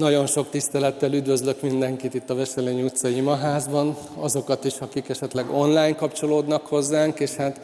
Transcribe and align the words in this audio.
Nagyon 0.00 0.26
sok 0.26 0.50
tisztelettel 0.50 1.12
üdvözlök 1.12 1.60
mindenkit 1.60 2.14
itt 2.14 2.30
a 2.30 2.34
Veselény 2.34 2.82
utcai 2.82 3.16
imaházban, 3.16 3.96
azokat 4.14 4.64
is, 4.64 4.78
akik 4.78 5.08
esetleg 5.08 5.50
online 5.50 5.94
kapcsolódnak 5.94 6.66
hozzánk, 6.66 7.20
és 7.20 7.34
hát 7.34 7.60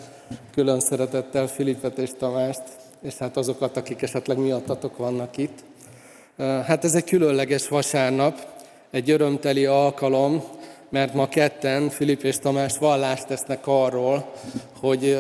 külön 0.55 0.81
szeretettel 0.81 1.47
Filipet 1.47 1.99
és 1.99 2.11
Tamást, 2.19 2.63
és 3.03 3.15
hát 3.15 3.37
azokat, 3.37 3.77
akik 3.77 4.03
esetleg 4.03 4.39
miattatok 4.39 4.97
vannak 4.97 5.37
itt. 5.37 5.65
Hát 6.37 6.85
ez 6.85 6.95
egy 6.95 7.05
különleges 7.05 7.69
vasárnap, 7.69 8.47
egy 8.91 9.11
örömteli 9.11 9.67
alkalom, 9.67 10.43
mert 10.89 11.15
ma 11.15 11.29
ketten, 11.29 11.89
Filip 11.89 12.23
és 12.23 12.39
Tamás 12.39 12.79
vallást 12.79 13.27
tesznek 13.27 13.67
arról, 13.67 14.33
hogy 14.81 15.19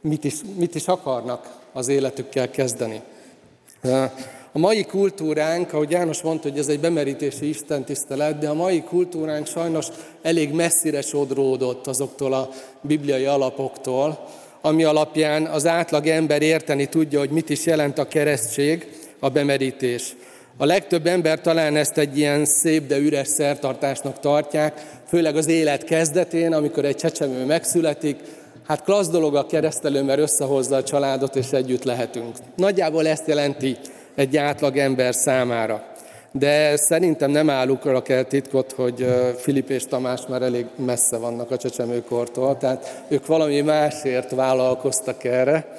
mit 0.00 0.24
is, 0.24 0.34
mit 0.56 0.74
is 0.74 0.86
akarnak 0.86 1.56
az 1.72 1.88
életükkel 1.88 2.50
kezdeni. 2.50 3.00
A 4.56 4.58
mai 4.58 4.84
kultúránk, 4.84 5.72
ahogy 5.72 5.90
János 5.90 6.22
mondta, 6.22 6.48
hogy 6.48 6.58
ez 6.58 6.68
egy 6.68 6.80
bemerítési 6.80 7.48
istentisztelet, 7.48 8.38
de 8.38 8.48
a 8.48 8.54
mai 8.54 8.82
kultúránk 8.82 9.46
sajnos 9.46 9.86
elég 10.22 10.52
messzire 10.52 11.00
sodródott 11.00 11.86
azoktól 11.86 12.32
a 12.32 12.48
bibliai 12.80 13.24
alapoktól, 13.24 14.28
ami 14.60 14.84
alapján 14.84 15.46
az 15.46 15.66
átlag 15.66 16.06
ember 16.06 16.42
érteni 16.42 16.86
tudja, 16.86 17.18
hogy 17.18 17.30
mit 17.30 17.50
is 17.50 17.66
jelent 17.66 17.98
a 17.98 18.08
keresztség, 18.08 18.88
a 19.18 19.28
bemerítés. 19.28 20.16
A 20.56 20.64
legtöbb 20.64 21.06
ember 21.06 21.40
talán 21.40 21.76
ezt 21.76 21.98
egy 21.98 22.18
ilyen 22.18 22.44
szép, 22.44 22.86
de 22.86 22.98
üres 22.98 23.28
szertartásnak 23.28 24.20
tartják, 24.20 25.00
főleg 25.06 25.36
az 25.36 25.46
élet 25.48 25.84
kezdetén, 25.84 26.52
amikor 26.52 26.84
egy 26.84 26.96
csecsemő 26.96 27.44
megszületik, 27.44 28.16
hát 28.66 28.84
klassz 28.84 29.08
dolog 29.08 29.36
a 29.36 29.46
keresztelő, 29.46 30.02
mert 30.02 30.20
összehozza 30.20 30.76
a 30.76 30.82
családot, 30.82 31.36
és 31.36 31.50
együtt 31.50 31.84
lehetünk. 31.84 32.36
Nagyjából 32.56 33.06
ezt 33.06 33.28
jelenti 33.28 33.76
egy 34.14 34.36
átlag 34.36 34.76
ember 34.76 35.14
számára. 35.14 35.84
De 36.32 36.76
szerintem 36.76 37.30
nem 37.30 37.50
állukra 37.50 38.02
kell 38.02 38.22
titkot, 38.22 38.72
hogy 38.72 39.06
Filip 39.36 39.70
és 39.70 39.84
Tamás 39.84 40.20
már 40.28 40.42
elég 40.42 40.66
messze 40.76 41.16
vannak 41.16 41.50
a 41.50 41.56
csecsemőkortól, 41.56 42.56
tehát 42.56 43.02
ők 43.08 43.26
valami 43.26 43.60
másért 43.60 44.30
vállalkoztak 44.30 45.24
erre. 45.24 45.78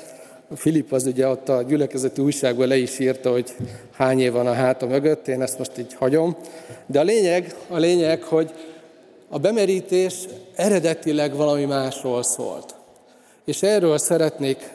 Filip 0.55 0.91
az 0.91 1.05
ugye 1.05 1.27
ott 1.27 1.49
a 1.49 1.61
gyülekezeti 1.61 2.21
újságban 2.21 2.67
le 2.67 2.77
is 2.77 2.99
írta, 2.99 3.31
hogy 3.31 3.55
hány 3.91 4.19
év 4.19 4.31
van 4.31 4.47
a 4.47 4.53
háta 4.53 4.85
mögött, 4.85 5.27
én 5.27 5.41
ezt 5.41 5.57
most 5.57 5.77
így 5.77 5.93
hagyom. 5.93 6.35
De 6.85 6.99
a 6.99 7.03
lényeg, 7.03 7.55
a 7.69 7.77
lényeg, 7.77 8.23
hogy 8.23 8.51
a 9.29 9.39
bemerítés 9.39 10.13
eredetileg 10.55 11.35
valami 11.35 11.65
másról 11.65 12.23
szólt. 12.23 12.75
És 13.45 13.63
erről 13.63 13.97
szeretnék 13.97 14.71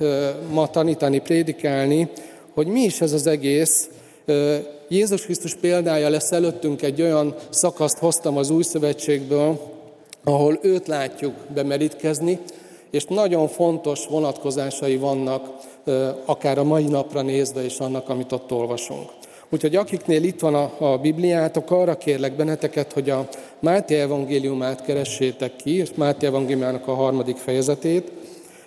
ma 0.50 0.70
tanítani, 0.70 1.18
prédikálni, 1.18 2.10
hogy 2.54 2.66
mi 2.66 2.80
is 2.80 3.00
ez 3.00 3.12
az 3.12 3.26
egész. 3.26 3.88
Jézus 4.88 5.22
Krisztus 5.22 5.54
példája 5.54 6.08
lesz 6.08 6.32
előttünk 6.32 6.82
egy 6.82 7.02
olyan 7.02 7.34
szakaszt 7.50 7.98
hoztam 7.98 8.36
az 8.36 8.50
új 8.50 8.62
szövetségből, 8.62 9.60
ahol 10.24 10.58
őt 10.62 10.86
látjuk 10.86 11.34
bemerítkezni, 11.54 12.38
és 12.90 13.04
nagyon 13.04 13.48
fontos 13.48 14.06
vonatkozásai 14.06 14.96
vannak, 14.96 15.48
akár 16.24 16.58
a 16.58 16.64
mai 16.64 16.84
napra 16.84 17.22
nézve 17.22 17.64
is 17.64 17.78
annak, 17.78 18.08
amit 18.08 18.32
ott 18.32 18.52
olvasunk. 18.52 19.08
Úgyhogy 19.52 19.76
akiknél 19.76 20.22
itt 20.22 20.40
van 20.40 20.54
a, 20.54 20.92
a 20.92 20.98
Bibliátok, 20.98 21.70
arra 21.70 21.96
kérlek 21.96 22.36
benneteket, 22.36 22.92
hogy 22.92 23.10
a 23.10 23.28
Máté 23.58 24.00
evangéliumát 24.00 24.84
keressétek 24.84 25.56
ki, 25.56 25.76
és 25.76 25.90
Máté 25.94 26.26
evangéliumának 26.26 26.88
a 26.88 26.94
harmadik 26.94 27.36
fejezetét, 27.36 28.12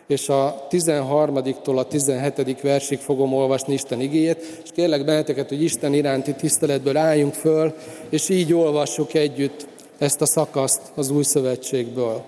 és 0.07 0.29
a 0.29 0.67
13-tól 0.69 1.77
a 1.77 1.87
17. 1.87 2.61
versig 2.61 2.99
fogom 2.99 3.33
olvasni 3.33 3.73
Isten 3.73 4.01
igéjét, 4.01 4.61
és 4.63 4.69
kérlek 4.73 5.05
benneteket, 5.05 5.49
hogy 5.49 5.63
Isten 5.63 5.93
iránti 5.93 6.33
tiszteletből 6.33 6.97
álljunk 6.97 7.33
föl, 7.33 7.73
és 8.09 8.29
így 8.29 8.53
olvassuk 8.53 9.13
együtt 9.13 9.67
ezt 9.97 10.21
a 10.21 10.25
szakaszt 10.25 10.81
az 10.95 11.09
új 11.09 11.23
szövetségből. 11.23 12.23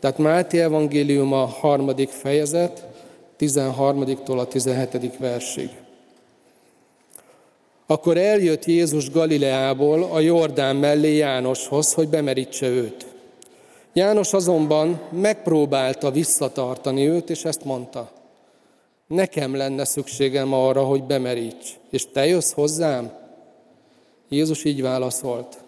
Tehát 0.00 0.18
Máté 0.18 0.60
evangélium 0.60 1.32
a 1.32 1.44
harmadik 1.44 2.08
fejezet, 2.08 2.86
13-tól 3.40 4.38
a 4.38 4.46
17. 4.46 5.16
versig. 5.18 5.70
Akkor 7.86 8.16
eljött 8.16 8.64
Jézus 8.64 9.10
Galileából 9.10 10.02
a 10.02 10.20
Jordán 10.20 10.76
mellé 10.76 11.16
Jánoshoz, 11.16 11.92
hogy 11.92 12.08
bemerítse 12.08 12.66
őt. 12.66 13.09
János 13.92 14.32
azonban 14.32 15.00
megpróbálta 15.10 16.10
visszatartani 16.10 17.08
őt, 17.08 17.30
és 17.30 17.44
ezt 17.44 17.64
mondta. 17.64 18.10
Nekem 19.06 19.56
lenne 19.56 19.84
szükségem 19.84 20.52
arra, 20.52 20.84
hogy 20.84 21.04
bemeríts, 21.04 21.78
és 21.90 22.06
te 22.12 22.26
jössz 22.26 22.52
hozzám? 22.52 23.12
Jézus 24.28 24.64
így 24.64 24.82
válaszolt. 24.82 25.58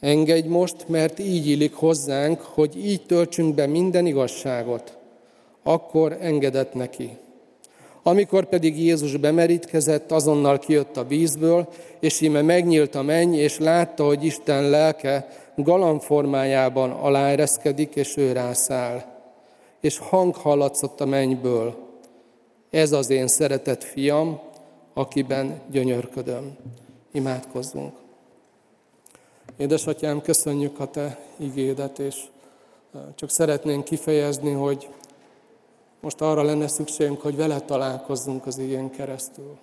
Engedj 0.00 0.48
most, 0.48 0.88
mert 0.88 1.18
így 1.18 1.46
illik 1.46 1.74
hozzánk, 1.74 2.40
hogy 2.40 2.86
így 2.86 3.06
töltsünk 3.06 3.54
be 3.54 3.66
minden 3.66 4.06
igazságot. 4.06 4.96
Akkor 5.62 6.16
engedett 6.20 6.74
neki. 6.74 7.16
Amikor 8.02 8.44
pedig 8.46 8.82
Jézus 8.82 9.16
bemerítkezett, 9.16 10.12
azonnal 10.12 10.58
kijött 10.58 10.96
a 10.96 11.06
vízből, 11.06 11.68
és 12.00 12.20
íme 12.20 12.42
megnyílt 12.42 12.94
a 12.94 13.02
menny, 13.02 13.34
és 13.34 13.58
látta, 13.58 14.04
hogy 14.04 14.24
Isten 14.24 14.70
lelke 14.70 15.28
galamformájában 15.56 16.90
aláereszkedik, 16.90 17.94
és 17.94 18.16
ő 18.16 18.32
rászáll. 18.32 19.04
És 19.80 19.98
hang 19.98 20.34
hallatszott 20.34 21.00
a 21.00 21.06
mennyből. 21.06 21.76
Ez 22.70 22.92
az 22.92 23.10
én 23.10 23.26
szeretett 23.26 23.84
fiam, 23.84 24.40
akiben 24.94 25.60
gyönyörködöm. 25.70 26.56
Imádkozzunk. 27.12 27.92
Édesatyám, 29.56 30.20
köszönjük 30.20 30.80
a 30.80 30.86
Te 30.86 31.18
igédet, 31.36 31.98
és 31.98 32.16
csak 33.14 33.30
szeretnénk 33.30 33.84
kifejezni, 33.84 34.52
hogy 34.52 34.88
most 36.00 36.20
arra 36.20 36.42
lenne 36.42 36.68
szükségünk, 36.68 37.20
hogy 37.20 37.36
vele 37.36 37.60
találkozzunk 37.60 38.46
az 38.46 38.58
igén 38.58 38.90
keresztül. 38.90 39.56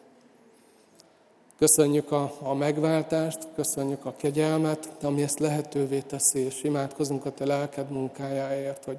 Köszönjük 1.59 2.11
a, 2.11 2.31
a 2.41 2.53
megváltást, 2.53 3.47
köszönjük 3.55 4.05
a 4.05 4.13
kegyelmet, 4.17 4.89
ami 5.01 5.21
ezt 5.21 5.39
lehetővé 5.39 5.99
teszi, 5.99 6.39
és 6.39 6.63
imádkozunk 6.63 7.25
a 7.25 7.31
Te 7.31 7.45
lelked 7.45 7.91
munkájáért, 7.91 8.83
hogy 8.83 8.97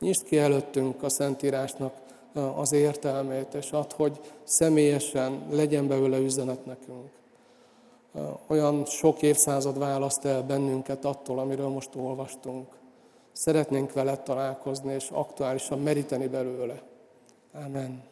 nyisd 0.00 0.22
ki 0.22 0.38
előttünk 0.38 1.02
a 1.02 1.08
Szentírásnak 1.08 1.94
az 2.56 2.72
értelmét, 2.72 3.54
és 3.54 3.70
add, 3.70 3.92
hogy 3.96 4.20
személyesen 4.44 5.42
legyen 5.50 5.88
belőle 5.88 6.18
üzenet 6.18 6.66
nekünk. 6.66 7.10
Olyan 8.46 8.84
sok 8.84 9.22
évszázad 9.22 9.78
választ 9.78 10.24
el 10.24 10.42
bennünket 10.42 11.04
attól, 11.04 11.38
amiről 11.38 11.68
most 11.68 11.90
olvastunk. 11.96 12.66
Szeretnénk 13.32 13.92
veled 13.92 14.20
találkozni, 14.20 14.94
és 14.94 15.08
aktuálisan 15.12 15.78
meríteni 15.78 16.26
belőle. 16.26 16.82
Amen. 17.66 18.02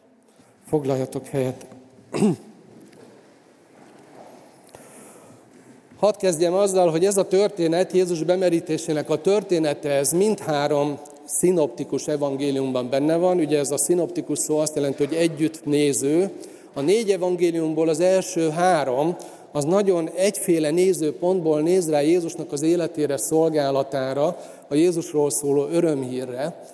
Foglaljatok 0.67 1.25
helyet. 1.25 1.65
Hadd 6.01 6.17
kezdjem 6.17 6.53
azzal, 6.53 6.89
hogy 6.89 7.05
ez 7.05 7.17
a 7.17 7.27
történet, 7.27 7.91
Jézus 7.91 8.23
bemerítésének 8.23 9.09
a 9.09 9.21
története, 9.21 9.89
ez 9.89 10.11
mindhárom 10.11 10.99
szinoptikus 11.25 12.07
evangéliumban 12.07 12.89
benne 12.89 13.15
van. 13.15 13.37
Ugye 13.37 13.57
ez 13.57 13.71
a 13.71 13.77
szinoptikus 13.77 14.39
szó 14.39 14.57
azt 14.57 14.75
jelenti, 14.75 15.05
hogy 15.05 15.15
együtt 15.17 15.65
néző. 15.65 16.29
A 16.73 16.81
négy 16.81 17.09
evangéliumból 17.09 17.89
az 17.89 17.99
első 17.99 18.49
három, 18.49 19.15
az 19.51 19.63
nagyon 19.63 20.09
egyféle 20.15 20.69
nézőpontból 20.69 21.61
néz 21.61 21.89
rá 21.89 21.99
Jézusnak 22.01 22.51
az 22.51 22.61
életére, 22.61 23.17
szolgálatára, 23.17 24.37
a 24.67 24.75
Jézusról 24.75 25.29
szóló 25.29 25.67
örömhírre. 25.71 26.65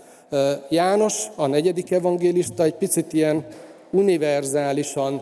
János, 0.70 1.28
a 1.36 1.48
negyedik 1.48 1.92
evangélista, 1.92 2.64
egy 2.64 2.76
picit 2.76 3.14
ilyen 3.14 3.46
univerzálisan, 3.92 5.22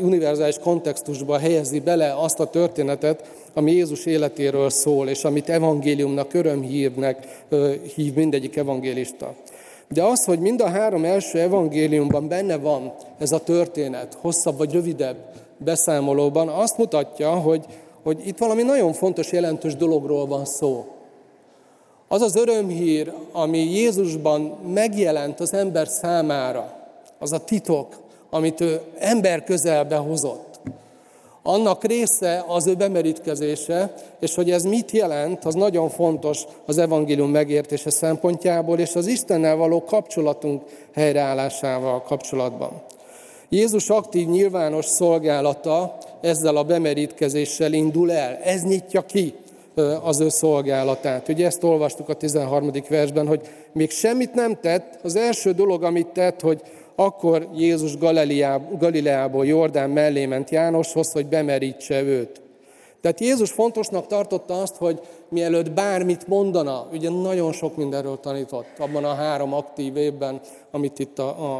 univerzális 0.00 0.58
kontextusba 0.58 1.38
helyezi 1.38 1.80
bele 1.80 2.14
azt 2.18 2.40
a 2.40 2.50
történetet, 2.50 3.30
ami 3.54 3.72
Jézus 3.72 4.06
életéről 4.06 4.70
szól, 4.70 5.08
és 5.08 5.24
amit 5.24 5.48
evangéliumnak, 5.48 6.34
örömhírnek 6.34 7.44
hív 7.94 8.14
mindegyik 8.14 8.56
evangélista. 8.56 9.34
De 9.88 10.02
az, 10.02 10.24
hogy 10.24 10.38
mind 10.38 10.60
a 10.60 10.68
három 10.68 11.04
első 11.04 11.38
evangéliumban 11.38 12.28
benne 12.28 12.56
van 12.56 12.92
ez 13.18 13.32
a 13.32 13.42
történet, 13.42 14.16
hosszabb 14.20 14.56
vagy 14.56 14.72
rövidebb 14.72 15.16
beszámolóban, 15.56 16.48
azt 16.48 16.78
mutatja, 16.78 17.30
hogy, 17.30 17.64
hogy 18.02 18.26
itt 18.26 18.38
valami 18.38 18.62
nagyon 18.62 18.92
fontos, 18.92 19.32
jelentős 19.32 19.76
dologról 19.76 20.26
van 20.26 20.44
szó. 20.44 20.86
Az 22.08 22.22
az 22.22 22.36
örömhír, 22.36 23.12
ami 23.32 23.58
Jézusban 23.58 24.40
megjelent 24.74 25.40
az 25.40 25.54
ember 25.54 25.88
számára, 25.88 26.83
az 27.18 27.32
a 27.32 27.44
titok, 27.44 27.96
amit 28.30 28.60
ő 28.60 28.80
ember 28.98 29.44
közelbe 29.44 29.96
hozott. 29.96 30.60
Annak 31.46 31.84
része 31.84 32.44
az 32.48 32.66
ő 32.66 32.74
bemerítkezése, 32.74 33.94
és 34.20 34.34
hogy 34.34 34.50
ez 34.50 34.62
mit 34.64 34.90
jelent, 34.90 35.44
az 35.44 35.54
nagyon 35.54 35.88
fontos 35.88 36.44
az 36.66 36.78
evangélium 36.78 37.30
megértése 37.30 37.90
szempontjából, 37.90 38.78
és 38.78 38.94
az 38.94 39.06
Istennel 39.06 39.56
való 39.56 39.84
kapcsolatunk 39.84 40.62
helyreállásával 40.94 42.02
kapcsolatban. 42.02 42.82
Jézus 43.48 43.90
aktív 43.90 44.28
nyilvános 44.28 44.84
szolgálata 44.84 45.96
ezzel 46.20 46.56
a 46.56 46.62
bemerítkezéssel 46.62 47.72
indul 47.72 48.12
el. 48.12 48.36
Ez 48.36 48.62
nyitja 48.62 49.02
ki 49.02 49.34
az 50.02 50.20
ő 50.20 50.28
szolgálatát. 50.28 51.28
Ugye 51.28 51.46
ezt 51.46 51.64
olvastuk 51.64 52.08
a 52.08 52.14
13. 52.14 52.70
versben, 52.88 53.26
hogy 53.26 53.40
még 53.72 53.90
semmit 53.90 54.34
nem 54.34 54.58
tett, 54.60 54.98
az 55.02 55.16
első 55.16 55.52
dolog, 55.52 55.82
amit 55.82 56.06
tett, 56.06 56.40
hogy 56.40 56.62
akkor 56.94 57.48
Jézus 57.54 57.96
Galileából 58.78 59.46
Jordán 59.46 59.90
mellé 59.90 60.26
ment 60.26 60.50
Jánoshoz, 60.50 61.12
hogy 61.12 61.26
bemerítse 61.26 62.02
őt. 62.02 62.42
Tehát 63.04 63.20
Jézus 63.20 63.50
fontosnak 63.50 64.06
tartotta 64.06 64.60
azt, 64.60 64.76
hogy 64.76 65.00
mielőtt 65.28 65.72
bármit 65.72 66.26
mondana, 66.26 66.88
ugye 66.92 67.10
nagyon 67.10 67.52
sok 67.52 67.76
mindenről 67.76 68.20
tanított 68.20 68.78
abban 68.78 69.04
a 69.04 69.14
három 69.14 69.54
aktív 69.54 69.96
évben, 69.96 70.40
amit 70.70 70.98
itt 70.98 71.18
a, 71.18 71.28
a, 71.28 71.56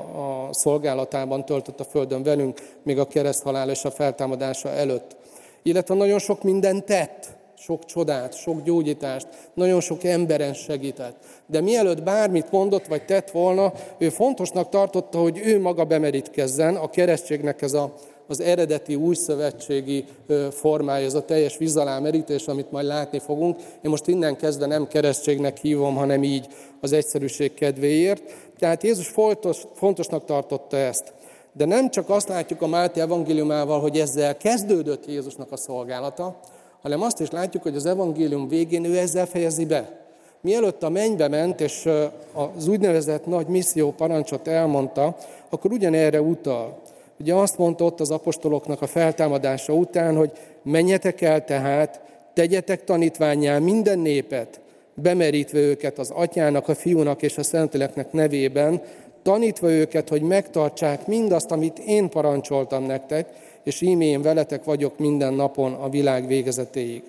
a 0.46 0.52
szolgálatában 0.52 1.44
töltött 1.44 1.80
a 1.80 1.84
Földön 1.84 2.22
velünk, 2.22 2.60
még 2.82 2.98
a 2.98 3.06
kereszthalál 3.06 3.70
és 3.70 3.84
a 3.84 3.90
feltámadása 3.90 4.68
előtt. 4.68 5.16
Illetve 5.62 5.94
nagyon 5.94 6.18
sok 6.18 6.42
mindent 6.42 6.84
tett, 6.84 7.33
sok 7.58 7.84
csodát, 7.84 8.34
sok 8.34 8.62
gyógyítást, 8.62 9.26
nagyon 9.54 9.80
sok 9.80 10.04
emberen 10.04 10.54
segített. 10.54 11.16
De 11.46 11.60
mielőtt 11.60 12.02
bármit 12.02 12.50
mondott 12.50 12.86
vagy 12.86 13.04
tett 13.04 13.30
volna, 13.30 13.72
ő 13.98 14.08
fontosnak 14.08 14.68
tartotta, 14.68 15.18
hogy 15.18 15.40
ő 15.44 15.60
maga 15.60 15.84
bemerítkezzen, 15.84 16.76
a 16.76 16.90
keresztségnek 16.90 17.62
ez 17.62 17.72
a 17.72 17.94
az 18.26 18.40
eredeti 18.40 18.94
új 18.94 19.14
szövetségi 19.14 20.04
formája, 20.50 21.06
ez 21.06 21.14
a 21.14 21.24
teljes 21.24 21.56
vízalámerítés, 21.56 22.46
amit 22.46 22.70
majd 22.70 22.86
látni 22.86 23.18
fogunk. 23.18 23.58
Én 23.58 23.90
most 23.90 24.06
innen 24.06 24.36
kezdve 24.36 24.66
nem 24.66 24.88
keresztségnek 24.88 25.56
hívom, 25.56 25.94
hanem 25.94 26.22
így 26.22 26.46
az 26.80 26.92
egyszerűség 26.92 27.54
kedvéért. 27.54 28.22
Tehát 28.58 28.82
Jézus 28.82 29.08
fontos, 29.08 29.62
fontosnak 29.74 30.24
tartotta 30.24 30.76
ezt. 30.76 31.12
De 31.52 31.64
nem 31.64 31.90
csak 31.90 32.10
azt 32.10 32.28
látjuk 32.28 32.62
a 32.62 32.66
Máté 32.66 33.00
evangéliumával, 33.00 33.80
hogy 33.80 33.98
ezzel 33.98 34.36
kezdődött 34.36 35.06
Jézusnak 35.06 35.52
a 35.52 35.56
szolgálata, 35.56 36.40
hanem 36.84 37.02
azt 37.02 37.20
is 37.20 37.30
látjuk, 37.30 37.62
hogy 37.62 37.76
az 37.76 37.86
evangélium 37.86 38.48
végén 38.48 38.84
ő 38.84 38.98
ezzel 38.98 39.26
fejezi 39.26 39.64
be. 39.64 40.02
Mielőtt 40.40 40.82
a 40.82 40.88
mennybe 40.88 41.28
ment, 41.28 41.60
és 41.60 41.88
az 42.32 42.68
úgynevezett 42.68 43.26
nagy 43.26 43.46
misszió 43.46 43.92
parancsot 43.92 44.48
elmondta, 44.48 45.16
akkor 45.50 45.72
ugyanerre 45.72 46.20
utal. 46.20 46.78
Ugye 47.20 47.34
azt 47.34 47.58
mondta 47.58 47.84
ott 47.84 48.00
az 48.00 48.10
apostoloknak 48.10 48.82
a 48.82 48.86
feltámadása 48.86 49.72
után, 49.72 50.16
hogy 50.16 50.30
menjetek 50.62 51.20
el 51.20 51.44
tehát, 51.44 52.00
tegyetek 52.34 52.84
tanítványá 52.84 53.58
minden 53.58 53.98
népet, 53.98 54.60
bemerítve 54.94 55.58
őket 55.58 55.98
az 55.98 56.10
atyának, 56.10 56.68
a 56.68 56.74
fiúnak 56.74 57.22
és 57.22 57.38
a 57.38 57.42
szenteleknek 57.42 58.12
nevében, 58.12 58.82
tanítva 59.22 59.70
őket, 59.70 60.08
hogy 60.08 60.22
megtartsák 60.22 61.06
mindazt, 61.06 61.50
amit 61.50 61.78
én 61.78 62.08
parancsoltam 62.08 62.84
nektek, 62.84 63.28
és 63.64 63.80
íme 63.80 64.04
én 64.04 64.22
veletek 64.22 64.64
vagyok 64.64 64.98
minden 64.98 65.34
napon 65.34 65.72
a 65.72 65.88
világ 65.88 66.26
végezetéig. 66.26 67.02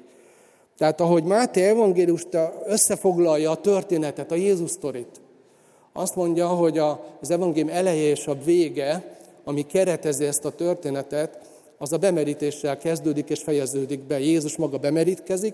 Tehát 0.77 1.01
ahogy 1.01 1.23
Máté 1.23 1.61
evangéliusta 1.61 2.63
összefoglalja 2.65 3.51
a 3.51 3.61
történetet, 3.61 4.31
a 4.31 4.35
Jézus 4.35 4.69
sztorit, 4.69 5.21
azt 5.93 6.15
mondja, 6.15 6.47
hogy 6.47 6.77
az 7.21 7.29
evangélium 7.29 7.75
eleje 7.75 8.09
és 8.09 8.27
a 8.27 8.37
vége 8.43 9.15
ami 9.45 9.65
keretezi 9.65 10.25
ezt 10.25 10.45
a 10.45 10.55
történetet, 10.55 11.37
az 11.77 11.93
a 11.93 11.97
bemerítéssel 11.97 12.77
kezdődik 12.77 13.29
és 13.29 13.43
fejeződik 13.43 13.99
be. 13.99 14.19
Jézus 14.19 14.57
maga 14.57 14.77
bemerítkezik, 14.77 15.53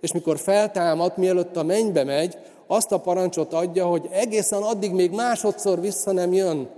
és 0.00 0.12
mikor 0.12 0.38
feltámad, 0.38 1.12
mielőtt 1.16 1.56
a 1.56 1.62
mennybe 1.62 2.04
megy, 2.04 2.36
azt 2.66 2.92
a 2.92 3.00
parancsot 3.00 3.52
adja, 3.52 3.86
hogy 3.86 4.08
egészen 4.12 4.62
addig 4.62 4.92
még 4.92 5.10
másodszor 5.10 5.80
vissza 5.80 6.12
nem 6.12 6.32
jön 6.32 6.68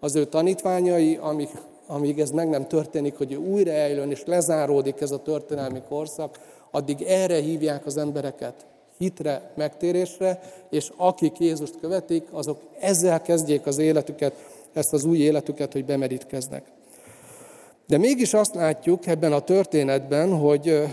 az 0.00 0.16
ő 0.16 0.24
tanítványai, 0.24 1.18
amíg, 1.22 1.48
amíg 1.86 2.20
ez 2.20 2.30
meg 2.30 2.48
nem 2.48 2.66
történik, 2.66 3.16
hogy 3.16 3.34
újra 3.34 3.70
eljön 3.70 4.10
és 4.10 4.22
lezáródik 4.26 5.00
ez 5.00 5.10
a 5.10 5.22
történelmi 5.22 5.82
korszak, 5.88 6.38
addig 6.70 7.02
erre 7.02 7.40
hívják 7.40 7.86
az 7.86 7.96
embereket, 7.96 8.54
hitre, 8.98 9.50
megtérésre, 9.56 10.40
és 10.70 10.90
akik 10.96 11.38
Jézust 11.38 11.80
követik, 11.80 12.26
azok 12.30 12.60
ezzel 12.80 13.22
kezdjék 13.22 13.66
az 13.66 13.78
életüket, 13.78 14.34
ezt 14.72 14.92
az 14.92 15.04
új 15.04 15.18
életüket, 15.18 15.72
hogy 15.72 15.84
bemerítkeznek. 15.84 16.62
De 17.86 17.98
mégis 17.98 18.34
azt 18.34 18.54
látjuk 18.54 19.06
ebben 19.06 19.32
a 19.32 19.40
történetben, 19.40 20.38
hogy 20.38 20.84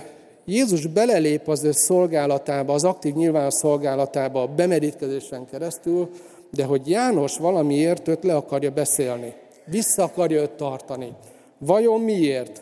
Jézus 0.45 0.87
belelép 0.87 1.47
az 1.47 1.63
ő 1.63 1.71
szolgálatába, 1.71 2.73
az 2.73 2.83
aktív 2.83 3.13
nyilvános 3.13 3.53
szolgálatába 3.53 4.41
a 4.41 4.47
bemerítkezésen 4.47 5.45
keresztül, 5.45 6.09
de 6.51 6.63
hogy 6.63 6.89
János 6.89 7.37
valamiért 7.37 8.07
őt 8.07 8.23
le 8.23 8.35
akarja 8.35 8.71
beszélni, 8.71 9.33
vissza 9.65 10.03
akarja 10.03 10.41
őt 10.41 10.51
tartani. 10.51 11.13
Vajon 11.57 11.99
miért? 11.99 12.61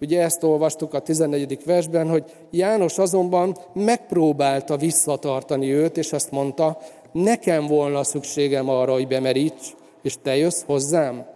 Ugye 0.00 0.22
ezt 0.22 0.42
olvastuk 0.42 0.94
a 0.94 1.00
14. 1.00 1.64
versben, 1.64 2.08
hogy 2.08 2.24
János 2.50 2.98
azonban 2.98 3.56
megpróbálta 3.72 4.76
visszatartani 4.76 5.72
őt, 5.72 5.96
és 5.96 6.12
azt 6.12 6.30
mondta, 6.30 6.78
nekem 7.12 7.66
volna 7.66 8.04
szükségem 8.04 8.68
arra, 8.68 8.92
hogy 8.92 9.08
bemeríts, 9.08 9.74
és 10.02 10.16
te 10.22 10.36
jössz 10.36 10.62
hozzám? 10.66 11.26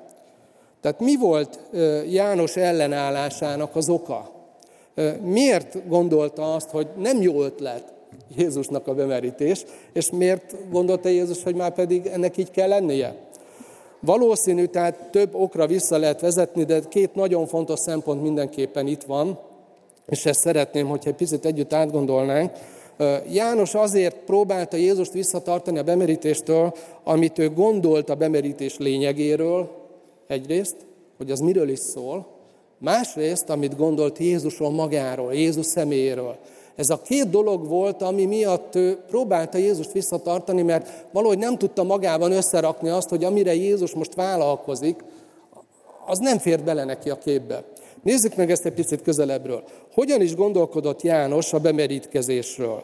Tehát 0.80 1.00
mi 1.00 1.16
volt 1.16 1.60
János 2.10 2.56
ellenállásának 2.56 3.76
az 3.76 3.88
oka? 3.88 4.30
Miért 5.22 5.88
gondolta 5.88 6.54
azt, 6.54 6.70
hogy 6.70 6.86
nem 6.96 7.22
jó 7.22 7.42
ötlet 7.42 7.92
Jézusnak 8.36 8.86
a 8.86 8.94
bemerítés, 8.94 9.64
és 9.92 10.10
miért 10.10 10.56
gondolta 10.70 11.08
Jézus, 11.08 11.42
hogy 11.42 11.54
már 11.54 11.74
pedig 11.74 12.06
ennek 12.06 12.36
így 12.36 12.50
kell 12.50 12.68
lennie? 12.68 13.14
Valószínű, 14.04 14.64
tehát 14.64 15.08
több 15.10 15.34
okra 15.34 15.66
vissza 15.66 15.98
lehet 15.98 16.20
vezetni, 16.20 16.64
de 16.64 16.80
két 16.88 17.14
nagyon 17.14 17.46
fontos 17.46 17.80
szempont 17.80 18.22
mindenképpen 18.22 18.86
itt 18.86 19.02
van, 19.02 19.38
és 20.06 20.26
ezt 20.26 20.40
szeretném, 20.40 20.86
hogyha 20.86 21.10
egy 21.10 21.16
picit 21.16 21.44
együtt 21.44 21.72
átgondolnánk. 21.72 22.52
János 23.32 23.74
azért 23.74 24.16
próbálta 24.16 24.76
Jézust 24.76 25.12
visszatartani 25.12 25.78
a 25.78 25.82
bemerítéstől, 25.82 26.74
amit 27.04 27.38
ő 27.38 27.50
gondolt 27.50 28.10
a 28.10 28.14
bemerítés 28.14 28.78
lényegéről, 28.78 29.70
egyrészt, 30.26 30.76
hogy 31.16 31.30
az 31.30 31.40
miről 31.40 31.68
is 31.68 31.78
szól, 31.78 32.26
másrészt, 32.78 33.50
amit 33.50 33.76
gondolt 33.76 34.18
Jézusról 34.18 34.70
magáról, 34.70 35.34
Jézus 35.34 35.66
személyéről. 35.66 36.36
Ez 36.76 36.90
a 36.90 37.02
két 37.02 37.30
dolog 37.30 37.68
volt, 37.68 38.02
ami 38.02 38.24
miatt 38.24 38.74
ő 38.74 38.98
próbálta 39.08 39.58
Jézust 39.58 39.92
visszatartani, 39.92 40.62
mert 40.62 41.06
valahogy 41.12 41.38
nem 41.38 41.58
tudta 41.58 41.82
magában 41.82 42.32
összerakni 42.32 42.88
azt, 42.88 43.08
hogy 43.08 43.24
amire 43.24 43.54
Jézus 43.54 43.92
most 43.92 44.14
vállalkozik, 44.14 45.04
az 46.06 46.18
nem 46.18 46.38
fér 46.38 46.62
bele 46.62 46.84
neki 46.84 47.10
a 47.10 47.18
képbe. 47.18 47.64
Nézzük 48.02 48.36
meg 48.36 48.50
ezt 48.50 48.64
egy 48.64 48.72
picit 48.72 49.02
közelebbről. 49.02 49.62
Hogyan 49.94 50.20
is 50.20 50.34
gondolkodott 50.34 51.02
János 51.02 51.52
a 51.52 51.58
bemerítkezésről, 51.58 52.82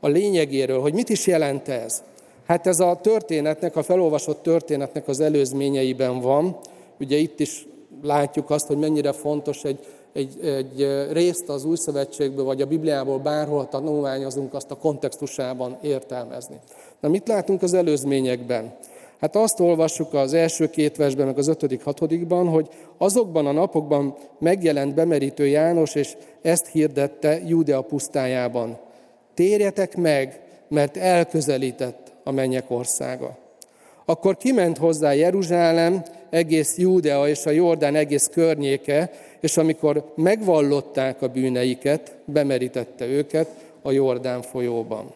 a 0.00 0.08
lényegéről, 0.08 0.80
hogy 0.80 0.94
mit 0.94 1.08
is 1.08 1.26
jelent 1.26 1.68
ez? 1.68 2.02
Hát 2.46 2.66
ez 2.66 2.80
a 2.80 2.98
történetnek, 3.02 3.76
a 3.76 3.82
felolvasott 3.82 4.42
történetnek 4.42 5.08
az 5.08 5.20
előzményeiben 5.20 6.20
van. 6.20 6.56
Ugye 7.00 7.16
itt 7.16 7.40
is 7.40 7.66
látjuk 8.02 8.50
azt, 8.50 8.66
hogy 8.66 8.76
mennyire 8.76 9.12
fontos 9.12 9.64
egy, 9.64 9.78
egy, 10.12 10.38
egy 10.44 11.08
részt 11.12 11.48
az 11.48 11.64
Új 11.64 11.76
Szövetségből, 11.76 12.44
vagy 12.44 12.60
a 12.60 12.66
Bibliából 12.66 13.18
bárhol 13.18 13.68
tanulmányozunk, 13.68 14.54
azt 14.54 14.70
a 14.70 14.76
kontextusában 14.76 15.78
értelmezni. 15.82 16.56
Na 17.00 17.08
mit 17.08 17.28
látunk 17.28 17.62
az 17.62 17.74
előzményekben? 17.74 18.74
Hát 19.20 19.36
azt 19.36 19.60
olvassuk 19.60 20.14
az 20.14 20.34
első 20.34 20.70
két 20.70 20.96
versben, 20.96 21.26
meg 21.26 21.38
az 21.38 21.48
ötödik, 21.48 21.84
hatodikban, 21.84 22.48
hogy 22.48 22.68
azokban 22.98 23.46
a 23.46 23.52
napokban 23.52 24.16
megjelent 24.38 24.94
bemerítő 24.94 25.46
János, 25.46 25.94
és 25.94 26.16
ezt 26.42 26.66
hirdette 26.66 27.40
Júdea 27.46 27.80
pusztájában. 27.80 28.78
Térjetek 29.34 29.96
meg, 29.96 30.40
mert 30.68 30.96
elközelített 30.96 32.12
a 32.24 32.30
mennyek 32.30 32.70
országa. 32.70 33.38
Akkor 34.10 34.36
kiment 34.36 34.78
hozzá 34.78 35.12
Jeruzsálem, 35.12 36.02
egész 36.30 36.76
Júdea 36.78 37.28
és 37.28 37.46
a 37.46 37.50
Jordán 37.50 37.94
egész 37.94 38.28
környéke, 38.32 39.10
és 39.40 39.56
amikor 39.56 40.12
megvallották 40.16 41.22
a 41.22 41.28
bűneiket, 41.28 42.16
bemerítette 42.24 43.06
őket 43.06 43.48
a 43.82 43.90
Jordán 43.90 44.42
folyóban. 44.42 45.12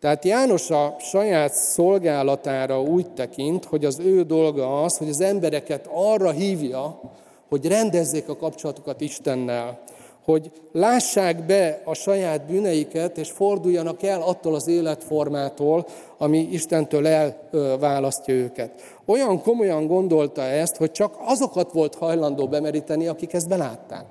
Tehát 0.00 0.24
János 0.24 0.70
a 0.70 0.96
saját 1.00 1.52
szolgálatára 1.52 2.82
úgy 2.82 3.10
tekint, 3.10 3.64
hogy 3.64 3.84
az 3.84 3.98
ő 3.98 4.22
dolga 4.22 4.82
az, 4.82 4.96
hogy 4.96 5.08
az 5.08 5.20
embereket 5.20 5.88
arra 5.92 6.30
hívja, 6.30 7.00
hogy 7.48 7.66
rendezzék 7.66 8.28
a 8.28 8.36
kapcsolatukat 8.36 9.00
Istennel, 9.00 9.78
hogy 10.24 10.50
lássák 10.72 11.46
be 11.46 11.82
a 11.84 11.94
saját 11.94 12.46
bűneiket, 12.46 13.18
és 13.18 13.30
forduljanak 13.30 14.02
el 14.02 14.22
attól 14.22 14.54
az 14.54 14.68
életformától, 14.68 15.86
ami 16.18 16.38
Istentől 16.38 17.06
elválasztja 17.06 18.34
őket. 18.34 18.70
Olyan 19.04 19.42
komolyan 19.42 19.86
gondolta 19.86 20.42
ezt, 20.42 20.76
hogy 20.76 20.90
csak 20.90 21.14
azokat 21.24 21.72
volt 21.72 21.94
hajlandó 21.94 22.48
bemeríteni, 22.48 23.06
akik 23.06 23.32
ezt 23.32 23.48
belátták. 23.48 24.04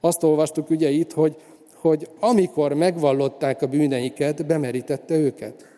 Azt 0.00 0.22
olvastuk 0.22 0.70
ugye 0.70 0.90
itt, 0.90 1.12
hogy 1.12 1.36
hogy 1.80 2.08
amikor 2.20 2.72
megvallották 2.72 3.62
a 3.62 3.66
bűneiket, 3.66 4.46
bemerítette 4.46 5.14
őket. 5.14 5.75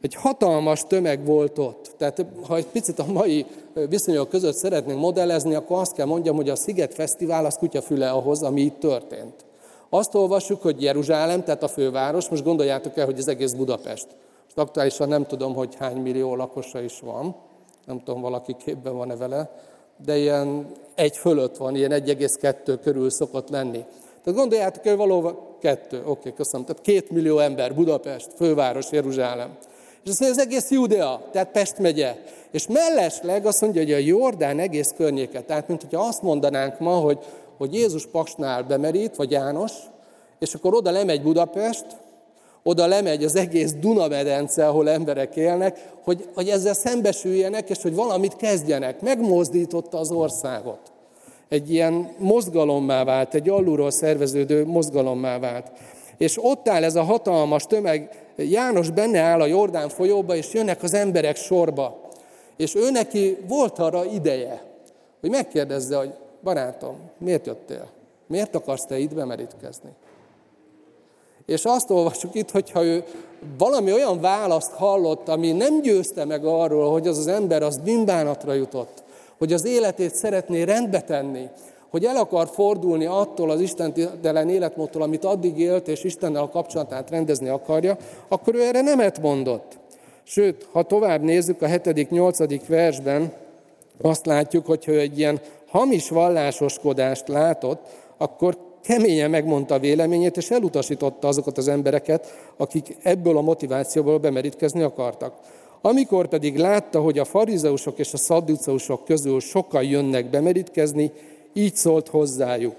Egy 0.00 0.14
hatalmas 0.14 0.84
tömeg 0.88 1.24
volt 1.24 1.58
ott. 1.58 1.94
Tehát 1.96 2.26
ha 2.46 2.56
egy 2.56 2.66
picit 2.66 2.98
a 2.98 3.04
mai 3.12 3.46
viszonyok 3.88 4.28
között 4.28 4.54
szeretnénk 4.54 5.00
modellezni, 5.00 5.54
akkor 5.54 5.78
azt 5.80 5.94
kell 5.94 6.06
mondjam, 6.06 6.36
hogy 6.36 6.48
a 6.48 6.56
Sziget 6.56 6.94
Fesztivál 6.94 7.44
az 7.44 7.56
kutyafüle 7.56 8.10
ahhoz, 8.10 8.42
ami 8.42 8.60
itt 8.60 8.78
történt. 8.78 9.44
Azt 9.88 10.14
olvassuk, 10.14 10.62
hogy 10.62 10.82
Jeruzsálem, 10.82 11.44
tehát 11.44 11.62
a 11.62 11.68
főváros, 11.68 12.28
most 12.28 12.44
gondoljátok 12.44 12.96
el, 12.96 13.04
hogy 13.04 13.18
az 13.18 13.28
egész 13.28 13.52
Budapest. 13.52 14.06
Most 14.44 14.58
aktuálisan 14.58 15.08
nem 15.08 15.26
tudom, 15.26 15.54
hogy 15.54 15.74
hány 15.74 15.96
millió 15.96 16.36
lakosa 16.36 16.80
is 16.80 17.00
van, 17.00 17.34
nem 17.86 18.02
tudom, 18.04 18.20
valaki 18.20 18.56
képben 18.64 18.96
van-e 18.96 19.16
vele, 19.16 19.50
de 20.04 20.18
ilyen 20.18 20.66
egy 20.94 21.16
fölött 21.16 21.56
van, 21.56 21.76
ilyen 21.76 21.90
1,2 21.90 22.78
körül 22.82 23.10
szokott 23.10 23.48
lenni. 23.48 23.84
Tehát 24.24 24.38
gondoljátok 24.38 24.86
el, 24.86 24.96
valóban 24.96 25.38
kettő, 25.60 25.98
oké, 25.98 26.08
okay, 26.10 26.32
köszönöm. 26.32 26.66
Tehát 26.66 26.82
két 26.82 27.10
millió 27.10 27.38
ember, 27.38 27.74
Budapest, 27.74 28.28
főváros, 28.36 28.90
Jeruzsálem. 28.90 29.56
És 30.04 30.10
azt 30.10 30.20
mondja, 30.20 30.42
az 30.42 30.46
egész 30.46 30.70
Judea, 30.70 31.22
tehát 31.32 31.50
Pest 31.50 31.78
megye. 31.78 32.16
És 32.50 32.66
mellesleg 32.66 33.46
azt 33.46 33.60
mondja, 33.60 33.82
hogy 33.82 33.92
a 33.92 33.96
Jordán 33.96 34.58
egész 34.58 34.94
környéket. 34.96 35.44
Tehát, 35.44 35.68
mint 35.68 35.82
hogyha 35.82 36.06
azt 36.06 36.22
mondanánk 36.22 36.78
ma, 36.78 36.94
hogy, 36.94 37.18
hogy 37.58 37.74
Jézus 37.74 38.06
Paksnál 38.06 38.62
bemerít, 38.62 39.16
vagy 39.16 39.30
János, 39.30 39.72
és 40.38 40.54
akkor 40.54 40.74
oda 40.74 40.90
lemegy 40.90 41.22
Budapest, 41.22 41.86
oda 42.62 42.86
lemegy 42.86 43.24
az 43.24 43.36
egész 43.36 43.72
Dunamedence, 43.72 44.68
ahol 44.68 44.90
emberek 44.90 45.36
élnek, 45.36 45.88
hogy, 46.04 46.28
hogy 46.34 46.48
ezzel 46.48 46.74
szembesüljenek, 46.74 47.70
és 47.70 47.82
hogy 47.82 47.94
valamit 47.94 48.36
kezdjenek. 48.36 49.00
Megmozdította 49.00 49.98
az 49.98 50.10
országot. 50.10 50.80
Egy 51.48 51.72
ilyen 51.72 52.08
mozgalommá 52.18 53.04
vált, 53.04 53.34
egy 53.34 53.48
alulról 53.48 53.90
szerveződő 53.90 54.66
mozgalommá 54.66 55.38
vált. 55.38 55.70
És 56.16 56.38
ott 56.44 56.68
áll 56.68 56.84
ez 56.84 56.96
a 56.96 57.02
hatalmas 57.02 57.64
tömeg, 57.64 58.29
János 58.42 58.90
benne 58.90 59.20
áll 59.20 59.40
a 59.40 59.46
Jordán 59.46 59.88
folyóba, 59.88 60.36
és 60.36 60.52
jönnek 60.52 60.82
az 60.82 60.94
emberek 60.94 61.36
sorba. 61.36 62.00
És 62.56 62.74
ő 62.74 62.90
neki 62.90 63.38
volt 63.48 63.78
arra 63.78 64.04
ideje, 64.04 64.62
hogy 65.20 65.30
megkérdezze, 65.30 65.96
hogy 65.96 66.12
barátom, 66.42 66.96
miért 67.18 67.46
jöttél? 67.46 67.88
Miért 68.26 68.54
akarsz 68.54 68.86
te 68.86 68.98
itt 68.98 69.14
bemerítkezni? 69.14 69.90
És 71.46 71.64
azt 71.64 71.90
olvasjuk 71.90 72.34
itt, 72.34 72.50
hogyha 72.50 72.84
ő 72.84 73.04
valami 73.58 73.92
olyan 73.92 74.20
választ 74.20 74.72
hallott, 74.72 75.28
ami 75.28 75.52
nem 75.52 75.80
győzte 75.80 76.24
meg 76.24 76.44
arról, 76.44 76.90
hogy 76.90 77.06
az 77.06 77.18
az 77.18 77.26
ember 77.26 77.62
az 77.62 77.76
bűnbánatra 77.76 78.52
jutott, 78.52 79.02
hogy 79.38 79.52
az 79.52 79.64
életét 79.64 80.14
szeretné 80.14 80.62
rendbe 80.62 81.00
tenni, 81.00 81.48
hogy 81.90 82.04
el 82.04 82.16
akar 82.16 82.48
fordulni 82.48 83.04
attól 83.04 83.50
az 83.50 83.60
istentelen 83.60 84.48
életmódtól, 84.48 85.02
amit 85.02 85.24
addig 85.24 85.58
élt, 85.58 85.88
és 85.88 86.04
Istennel 86.04 86.42
a 86.42 86.48
kapcsolatát 86.48 87.10
rendezni 87.10 87.48
akarja, 87.48 87.96
akkor 88.28 88.54
ő 88.54 88.62
erre 88.62 88.80
nemet 88.80 89.20
mondott. 89.20 89.78
Sőt, 90.22 90.66
ha 90.72 90.82
tovább 90.82 91.22
nézzük 91.22 91.62
a 91.62 91.66
7.-8. 91.66 92.60
versben, 92.66 93.32
azt 94.02 94.26
látjuk, 94.26 94.66
hogy 94.66 94.84
ő 94.86 94.98
egy 94.98 95.18
ilyen 95.18 95.40
hamis 95.68 96.08
vallásoskodást 96.08 97.28
látott, 97.28 97.80
akkor 98.16 98.56
keményen 98.82 99.30
megmondta 99.30 99.74
a 99.74 99.78
véleményét, 99.78 100.36
és 100.36 100.50
elutasította 100.50 101.28
azokat 101.28 101.58
az 101.58 101.68
embereket, 101.68 102.50
akik 102.56 102.96
ebből 103.02 103.36
a 103.36 103.40
motivációból 103.40 104.18
bemerítkezni 104.18 104.82
akartak. 104.82 105.34
Amikor 105.80 106.28
pedig 106.28 106.56
látta, 106.56 107.00
hogy 107.00 107.18
a 107.18 107.24
farizeusok 107.24 107.98
és 107.98 108.12
a 108.12 108.16
szadduceusok 108.16 109.04
közül 109.04 109.40
sokan 109.40 109.84
jönnek 109.84 110.30
bemerítkezni, 110.30 111.12
így 111.52 111.74
szólt 111.74 112.08
hozzájuk. 112.08 112.74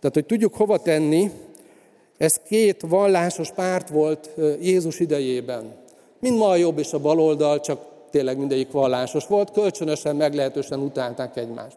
Tehát, 0.00 0.14
hogy 0.14 0.26
tudjuk 0.26 0.54
hova 0.54 0.78
tenni, 0.78 1.30
ez 2.16 2.40
két 2.48 2.84
vallásos 2.88 3.50
párt 3.50 3.88
volt 3.88 4.30
Jézus 4.60 5.00
idejében. 5.00 5.74
Mind 6.18 6.38
ma 6.38 6.48
a 6.48 6.56
jobb 6.56 6.78
és 6.78 6.92
a 6.92 6.98
baloldal, 6.98 7.60
csak 7.60 7.80
tényleg 8.10 8.38
mindegyik 8.38 8.70
vallásos 8.70 9.26
volt, 9.26 9.50
kölcsönösen, 9.50 10.16
meglehetősen 10.16 10.80
utálták 10.80 11.36
egymást. 11.36 11.76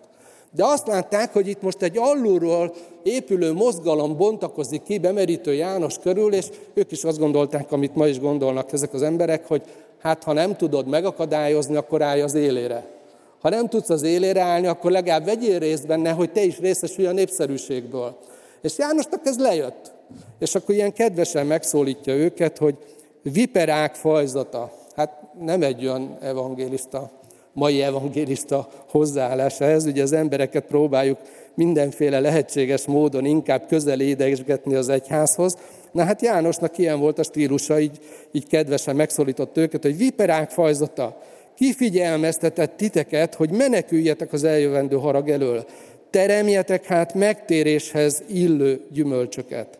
De 0.52 0.66
azt 0.66 0.88
látták, 0.88 1.34
hogy 1.34 1.48
itt 1.48 1.62
most 1.62 1.82
egy 1.82 1.98
alulról 1.98 2.74
épülő 3.04 3.54
mozgalom 3.54 4.18
bontakozik 4.18 4.84
ki 4.84 4.98
bemerítő 4.98 5.54
János 5.54 5.98
körül, 6.00 6.34
és 6.34 6.46
ők 6.74 6.92
is 6.92 7.04
azt 7.04 7.20
gondolták, 7.20 7.72
amit 7.72 7.96
ma 7.96 8.08
is 8.08 8.20
gondolnak 8.20 8.74
ezek 8.74 8.94
az 8.94 9.02
emberek, 9.02 9.48
hogy 9.48 9.62
hát 10.00 10.24
ha 10.24 10.34
nem 10.34 10.56
tudod 10.56 10.88
megakadályozni, 10.88 11.76
akkor 11.76 12.02
állj 12.02 12.22
az 12.22 12.34
élére. 12.34 12.99
Ha 13.42 13.50
nem 13.50 13.68
tudsz 13.68 13.90
az 13.90 14.04
élére 14.04 14.42
állni, 14.42 14.68
akkor 14.68 14.92
legalább 14.92 15.26
vegyél 15.26 15.60
részt 15.60 15.88
benne, 15.88 16.12
hogy 16.12 16.32
te 16.32 16.44
is 16.44 16.60
részesülj 16.60 17.08
a 17.08 17.12
népszerűségből. 17.12 18.18
És 18.62 18.78
Jánosnak 18.78 19.26
ez 19.26 19.40
lejött. 19.40 19.92
És 20.40 20.56
akkor 20.56 20.76
ilyen 20.76 20.94
kedvesen 20.94 21.46
megszólítja 21.46 22.14
őket, 22.14 22.58
hogy 22.58 22.76
viperák 23.22 23.96
fajzata. 23.96 24.72
Hát 24.96 25.22
nem 25.40 25.64
egy 25.64 25.86
olyan 25.86 26.18
evangélista 26.22 27.12
mai 27.54 27.82
evangélista 27.82 28.70
hozzáállása 28.90 29.66
ez. 29.66 29.86
Ugye 29.86 30.04
az 30.04 30.14
embereket 30.14 30.66
próbáljuk 30.66 31.18
mindenféle 31.54 32.20
lehetséges 32.20 32.86
módon 32.86 33.26
inkább 33.26 33.68
közel 33.68 34.00
édesgetni 34.00 34.76
az 34.76 34.90
egyházhoz. 34.90 35.58
Na 35.92 36.04
hát 36.04 36.22
Jánosnak 36.22 36.78
ilyen 36.78 37.00
volt 37.00 37.20
a 37.20 37.24
stílusa, 37.24 37.80
így, 37.80 38.00
így 38.32 38.48
kedvesen 38.48 38.96
megszólított 38.96 39.58
őket, 39.58 39.84
hogy 39.84 39.98
viperák 39.98 40.50
fajzata, 40.50 41.22
kifigyelmeztetett 41.60 42.78
titeket, 42.78 43.36
hogy 43.36 43.50
meneküljetek 43.50 44.34
az 44.34 44.44
eljövendő 44.44 44.96
harag 44.96 45.30
elől. 45.30 45.66
Teremjetek 46.10 46.86
hát 46.86 47.14
megtéréshez 47.14 48.24
illő 48.28 48.86
gyümölcsöket. 48.92 49.80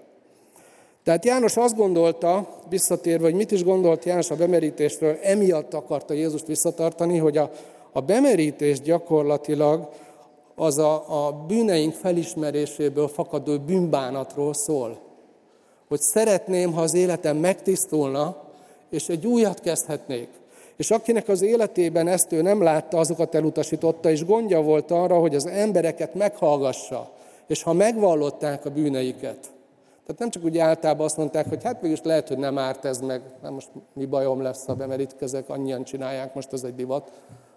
Tehát 1.04 1.26
János 1.26 1.58
azt 1.58 1.76
gondolta, 1.76 2.60
visszatérve, 2.70 3.24
hogy 3.24 3.34
mit 3.34 3.52
is 3.52 3.64
gondolt 3.64 4.06
János 4.06 4.30
a 4.30 4.36
bemerítésről, 4.36 5.18
emiatt 5.22 5.74
akarta 5.74 6.14
Jézust 6.14 6.48
visszatartani, 6.48 7.18
hogy 7.18 7.38
a, 7.38 7.52
a 7.92 8.02
bemerítés 8.02 8.82
gyakorlatilag 8.82 9.90
az 10.56 10.78
a, 10.78 11.26
a 11.28 11.32
bűneink 11.32 11.94
felismeréséből 11.94 13.08
fakadó 13.08 13.60
bűnbánatról 13.60 14.54
szól. 14.54 15.00
Hogy 15.88 16.02
szeretném, 16.02 16.74
ha 16.74 16.82
az 16.82 16.94
életem 16.94 17.38
megtisztulna, 17.38 18.44
és 18.90 19.10
egy 19.10 19.28
újat 19.28 19.60
kezdhetnék. 19.60 20.39
És 20.80 20.92
akinek 20.92 21.28
az 21.28 21.42
életében 21.42 22.08
ezt 22.08 22.32
ő 22.32 22.42
nem 22.42 22.62
látta, 22.62 22.98
azokat 22.98 23.36
elutasította, 23.36 24.10
és 24.10 24.26
gondja 24.26 24.62
volt 24.62 24.92
arra, 24.92 25.20
hogy 25.20 25.36
az 25.36 25.46
embereket 25.46 26.14
meghallgassa, 26.14 27.12
és 27.48 27.64
ha 27.64 27.74
megvallották 27.74 28.66
a 28.66 28.70
bűneiket, 28.70 29.38
tehát 30.06 30.20
nem 30.20 30.30
csak 30.30 30.44
úgy 30.44 30.58
általában 30.58 31.06
azt 31.06 31.18
mondták, 31.18 31.50
hogy 31.50 31.64
hát 31.64 31.82
mégis 31.82 32.00
lehet, 32.04 32.28
hogy 32.28 32.38
nem 32.38 32.58
árt 32.58 32.86
ez 32.86 33.00
meg, 33.00 33.22
nem 33.42 33.54
most 33.54 33.70
mi 33.94 34.06
bajom 34.06 34.42
lesz, 34.42 34.66
ha 34.66 34.74
bemerítkezek, 34.74 35.50
annyian 35.50 35.84
csinálják, 35.84 36.34
most 36.34 36.54
ez 36.54 36.64
egy 36.64 36.76
divat, 36.76 37.12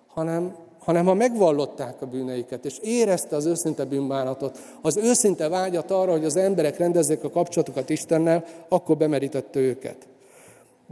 hanem, 0.06 0.56
hanem 0.78 1.04
ha 1.04 1.14
megvallották 1.14 2.02
a 2.02 2.06
bűneiket, 2.06 2.64
és 2.64 2.78
érezte 2.78 3.36
az 3.36 3.46
őszinte 3.46 3.84
bűnbánatot, 3.84 4.58
az 4.80 4.96
őszinte 4.96 5.48
vágyat 5.48 5.90
arra, 5.90 6.10
hogy 6.10 6.24
az 6.24 6.36
emberek 6.36 6.78
rendezzék 6.78 7.24
a 7.24 7.30
kapcsolatokat 7.30 7.90
Istennel, 7.90 8.44
akkor 8.68 8.96
bemerítette 8.96 9.58
őket. 9.58 9.96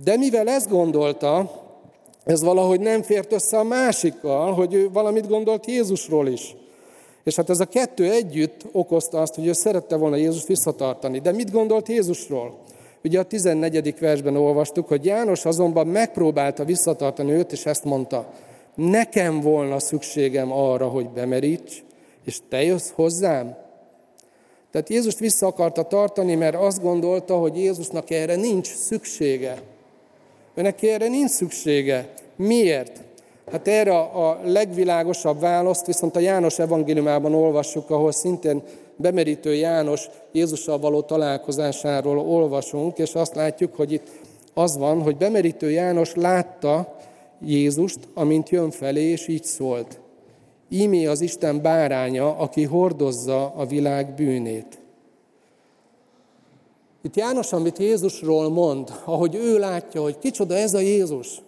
De 0.04 0.16
mivel 0.16 0.48
ezt 0.48 0.68
gondolta, 0.68 1.50
ez 2.24 2.42
valahogy 2.42 2.80
nem 2.80 3.02
fért 3.02 3.32
össze 3.32 3.58
a 3.58 3.62
másikkal, 3.62 4.52
hogy 4.52 4.74
ő 4.74 4.90
valamit 4.90 5.28
gondolt 5.28 5.66
Jézusról 5.66 6.28
is. 6.28 6.56
És 7.24 7.36
hát 7.36 7.50
ez 7.50 7.60
a 7.60 7.64
kettő 7.64 8.10
együtt 8.10 8.64
okozta 8.72 9.20
azt, 9.20 9.34
hogy 9.34 9.46
ő 9.46 9.52
szerette 9.52 9.96
volna 9.96 10.16
Jézus 10.16 10.46
visszatartani. 10.46 11.18
De 11.18 11.32
mit 11.32 11.50
gondolt 11.50 11.88
Jézusról? 11.88 12.58
Ugye 13.04 13.18
a 13.18 13.22
14. 13.22 13.98
versben 13.98 14.36
olvastuk, 14.36 14.88
hogy 14.88 15.04
János 15.04 15.44
azonban 15.44 15.86
megpróbálta 15.86 16.64
visszatartani 16.64 17.32
őt, 17.32 17.52
és 17.52 17.66
ezt 17.66 17.84
mondta, 17.84 18.32
nekem 18.74 19.40
volna 19.40 19.78
szükségem 19.78 20.52
arra, 20.52 20.88
hogy 20.88 21.08
bemeríts, 21.08 21.82
és 22.24 22.38
te 22.48 22.62
jössz 22.62 22.90
hozzám? 22.94 23.56
Tehát 24.70 24.88
Jézust 24.88 25.18
vissza 25.18 25.46
akarta 25.46 25.82
tartani, 25.82 26.34
mert 26.34 26.54
azt 26.54 26.82
gondolta, 26.82 27.36
hogy 27.36 27.56
Jézusnak 27.56 28.10
erre 28.10 28.36
nincs 28.36 28.66
szüksége. 28.66 29.62
Őnek 30.60 30.82
erre 30.82 31.08
nincs 31.08 31.30
szüksége. 31.30 32.08
Miért? 32.36 33.02
Hát 33.50 33.68
erre 33.68 33.98
a 33.98 34.40
legvilágosabb 34.44 35.40
választ 35.40 35.86
viszont 35.86 36.16
a 36.16 36.20
János 36.20 36.58
evangéliumában 36.58 37.34
olvassuk, 37.34 37.90
ahol 37.90 38.12
szintén 38.12 38.62
bemerítő 38.96 39.54
János 39.54 40.08
Jézussal 40.32 40.78
való 40.78 41.02
találkozásáról 41.02 42.18
olvasunk, 42.18 42.98
és 42.98 43.14
azt 43.14 43.34
látjuk, 43.34 43.74
hogy 43.74 43.92
itt 43.92 44.08
az 44.54 44.76
van, 44.76 45.02
hogy 45.02 45.16
bemerítő 45.16 45.70
János 45.70 46.14
látta 46.14 46.96
Jézust, 47.44 47.98
amint 48.14 48.48
jön 48.48 48.70
felé, 48.70 49.02
és 49.02 49.28
így 49.28 49.44
szólt. 49.44 50.00
Ímé 50.68 51.06
az 51.06 51.20
Isten 51.20 51.62
báránya, 51.62 52.36
aki 52.36 52.64
hordozza 52.64 53.52
a 53.56 53.66
világ 53.66 54.14
bűnét. 54.14 54.79
Itt 57.02 57.16
János, 57.16 57.52
amit 57.52 57.78
Jézusról 57.78 58.48
mond, 58.50 58.92
ahogy 59.04 59.34
ő 59.34 59.58
látja, 59.58 60.02
hogy 60.02 60.18
kicsoda 60.18 60.54
ez 60.54 60.74
a 60.74 60.80
Jézus, 60.80 61.42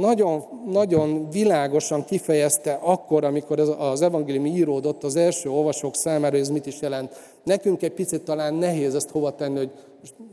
nagyon, 0.00 0.44
nagyon 0.70 1.30
világosan 1.30 2.04
kifejezte 2.04 2.78
akkor, 2.82 3.24
amikor 3.24 3.58
ez 3.58 3.68
az 3.78 4.02
evangélium 4.02 4.46
íródott 4.46 5.04
az 5.04 5.16
első 5.16 5.50
olvasók 5.50 5.94
számára, 5.94 6.36
ez 6.36 6.48
mit 6.48 6.66
is 6.66 6.80
jelent. 6.80 7.12
Nekünk 7.42 7.82
egy 7.82 7.92
picit 7.92 8.22
talán 8.22 8.54
nehéz 8.54 8.94
ezt 8.94 9.10
hova 9.10 9.34
tenni, 9.34 9.56
hogy 9.56 9.70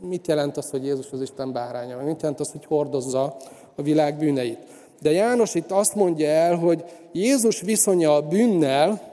mit 0.00 0.26
jelent 0.26 0.56
az, 0.56 0.70
hogy 0.70 0.84
Jézus 0.84 1.12
az 1.12 1.20
Isten 1.20 1.52
báránya, 1.52 2.02
mit 2.04 2.20
jelent 2.20 2.40
az, 2.40 2.50
hogy 2.50 2.64
hordozza 2.64 3.36
a 3.76 3.82
világ 3.82 4.16
bűneit. 4.16 4.58
De 5.00 5.10
János 5.10 5.54
itt 5.54 5.70
azt 5.70 5.94
mondja 5.94 6.28
el, 6.28 6.56
hogy 6.56 6.84
Jézus 7.12 7.60
viszonya 7.60 8.14
a 8.14 8.22
bűnnel, 8.22 9.10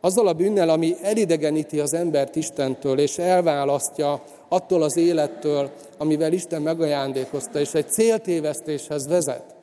azzal 0.00 0.26
a 0.26 0.32
bűnnel, 0.32 0.68
ami 0.68 0.96
elidegeníti 1.02 1.80
az 1.80 1.94
embert 1.94 2.36
Istentől, 2.36 2.98
és 2.98 3.18
elválasztja 3.18 4.22
attól 4.52 4.82
az 4.82 4.96
élettől, 4.96 5.70
amivel 5.98 6.32
Isten 6.32 6.62
megajándékozta, 6.62 7.60
és 7.60 7.74
egy 7.74 7.90
céltévesztéshez 7.90 9.08
vezet. 9.08 9.54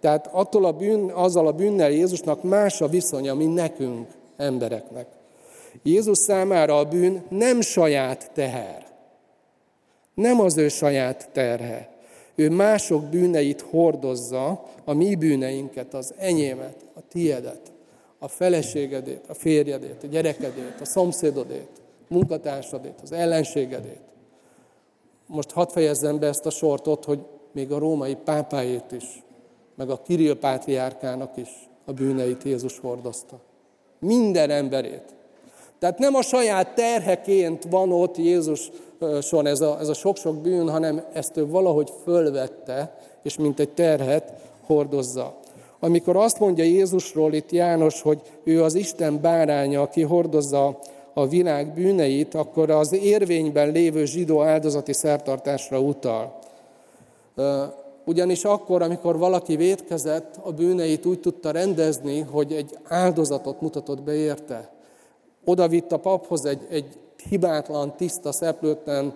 Tehát 0.00 0.28
attól 0.32 0.64
a 0.64 0.72
bűn, 0.72 1.10
azzal 1.10 1.46
a 1.46 1.52
bűnnel 1.52 1.90
Jézusnak 1.90 2.42
más 2.42 2.80
a 2.80 2.88
viszonya, 2.88 3.34
mint 3.34 3.54
nekünk, 3.54 4.08
embereknek. 4.36 5.06
Jézus 5.82 6.18
számára 6.18 6.78
a 6.78 6.84
bűn 6.84 7.22
nem 7.28 7.60
saját 7.60 8.30
teher. 8.34 8.86
Nem 10.14 10.40
az 10.40 10.56
ő 10.56 10.68
saját 10.68 11.28
terhe. 11.32 11.90
Ő 12.34 12.50
mások 12.50 13.04
bűneit 13.04 13.60
hordozza, 13.60 14.64
a 14.84 14.92
mi 14.92 15.14
bűneinket, 15.14 15.94
az 15.94 16.14
enyémet, 16.18 16.76
a 16.94 17.00
tiedet, 17.08 17.72
a 18.18 18.28
feleségedét, 18.28 19.24
a 19.28 19.34
férjedét, 19.34 20.02
a 20.02 20.06
gyerekedét, 20.06 20.74
a 20.80 20.84
szomszédodét, 20.84 21.68
munkatársadét, 22.08 23.00
az 23.02 23.12
ellenségedét. 23.12 24.00
Most 25.26 25.50
hadd 25.50 25.68
fejezzem 25.68 26.18
be 26.18 26.26
ezt 26.26 26.46
a 26.46 26.50
sort 26.50 26.86
ott, 26.86 27.04
hogy 27.04 27.20
még 27.52 27.72
a 27.72 27.78
római 27.78 28.14
pápájét 28.24 28.92
is, 28.92 29.22
meg 29.74 29.90
a 29.90 30.02
Kirill 30.02 30.38
pátriárkának 30.38 31.36
is 31.36 31.68
a 31.84 31.92
bűneit 31.92 32.42
Jézus 32.42 32.78
hordozta. 32.78 33.36
Minden 33.98 34.50
emberét. 34.50 35.14
Tehát 35.78 35.98
nem 35.98 36.14
a 36.14 36.22
saját 36.22 36.74
terheként 36.74 37.64
van 37.70 37.92
ott 37.92 38.16
Jézuson 38.16 39.46
ez 39.46 39.60
a, 39.60 39.78
ez 39.80 39.88
a 39.88 39.94
sok-sok 39.94 40.36
bűn, 40.36 40.70
hanem 40.70 41.04
ezt 41.12 41.36
ő 41.36 41.46
valahogy 41.46 41.92
fölvette, 42.04 42.98
és 43.22 43.36
mint 43.36 43.60
egy 43.60 43.70
terhet 43.70 44.32
hordozza. 44.66 45.38
Amikor 45.80 46.16
azt 46.16 46.38
mondja 46.38 46.64
Jézusról 46.64 47.32
itt 47.32 47.52
János, 47.52 48.02
hogy 48.02 48.20
ő 48.44 48.62
az 48.62 48.74
Isten 48.74 49.20
báránya, 49.20 49.80
aki 49.80 50.02
hordozza 50.02 50.78
a 51.18 51.26
világ 51.26 51.74
bűneit, 51.74 52.34
akkor 52.34 52.70
az 52.70 52.92
érvényben 52.92 53.70
lévő 53.70 54.04
zsidó 54.04 54.42
áldozati 54.42 54.92
szertartásra 54.92 55.80
utal. 55.80 56.38
Ugyanis 58.04 58.44
akkor, 58.44 58.82
amikor 58.82 59.18
valaki 59.18 59.56
vétkezett, 59.56 60.34
a 60.42 60.52
bűneit 60.52 61.06
úgy 61.06 61.20
tudta 61.20 61.50
rendezni, 61.50 62.20
hogy 62.20 62.52
egy 62.52 62.78
áldozatot 62.88 63.60
mutatott 63.60 64.02
be 64.02 64.14
érte. 64.14 64.70
Oda 65.44 65.68
vitt 65.68 65.92
a 65.92 65.98
paphoz 65.98 66.44
egy, 66.44 66.66
egy 66.70 66.98
hibátlan, 67.28 67.96
tiszta, 67.96 68.32
szeplőtlen 68.32 69.12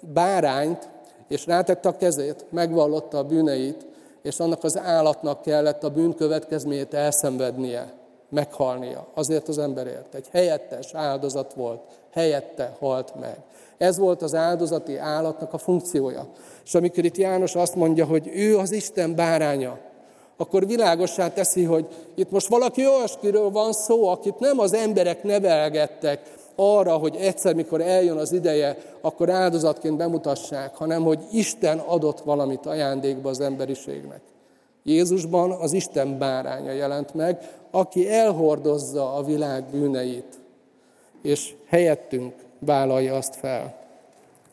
bárányt, 0.00 0.88
és 1.28 1.46
rátette 1.46 1.88
a 1.88 1.96
kezét, 1.96 2.44
megvallotta 2.50 3.18
a 3.18 3.24
bűneit, 3.24 3.86
és 4.22 4.40
annak 4.40 4.64
az 4.64 4.78
állatnak 4.78 5.42
kellett 5.42 5.84
a 5.84 5.90
bűn 5.90 6.14
következményét 6.14 6.94
elszenvednie, 6.94 7.97
meghalnia. 8.28 9.06
Azért 9.14 9.48
az 9.48 9.58
emberért. 9.58 10.14
Egy 10.14 10.26
helyettes 10.32 10.94
áldozat 10.94 11.54
volt, 11.54 11.80
helyette 12.12 12.76
halt 12.78 13.14
meg. 13.20 13.36
Ez 13.78 13.98
volt 13.98 14.22
az 14.22 14.34
áldozati 14.34 14.96
állatnak 14.96 15.52
a 15.52 15.58
funkciója. 15.58 16.26
És 16.64 16.74
amikor 16.74 17.04
itt 17.04 17.16
János 17.16 17.54
azt 17.54 17.74
mondja, 17.74 18.06
hogy 18.06 18.30
ő 18.34 18.58
az 18.58 18.72
Isten 18.72 19.14
báránya, 19.14 19.78
akkor 20.36 20.66
világossá 20.66 21.32
teszi, 21.32 21.64
hogy 21.64 21.86
itt 22.14 22.30
most 22.30 22.48
valaki 22.48 22.86
olyaskiről 22.86 23.50
van 23.50 23.72
szó, 23.72 24.08
akit 24.08 24.38
nem 24.38 24.58
az 24.58 24.74
emberek 24.74 25.22
nevelgettek 25.22 26.20
arra, 26.56 26.96
hogy 26.96 27.16
egyszer, 27.16 27.54
mikor 27.54 27.80
eljön 27.80 28.16
az 28.16 28.32
ideje, 28.32 28.76
akkor 29.00 29.30
áldozatként 29.30 29.96
bemutassák, 29.96 30.74
hanem 30.74 31.02
hogy 31.02 31.18
Isten 31.32 31.78
adott 31.78 32.20
valamit 32.20 32.66
ajándékba 32.66 33.28
az 33.28 33.40
emberiségnek. 33.40 34.20
Jézusban 34.88 35.50
az 35.50 35.72
Isten 35.72 36.18
báránya 36.18 36.72
jelent 36.72 37.14
meg, 37.14 37.38
aki 37.70 38.08
elhordozza 38.10 39.14
a 39.14 39.22
világ 39.22 39.64
bűneit, 39.70 40.40
és 41.22 41.54
helyettünk 41.66 42.34
vállalja 42.58 43.14
azt 43.14 43.36
fel. 43.36 43.74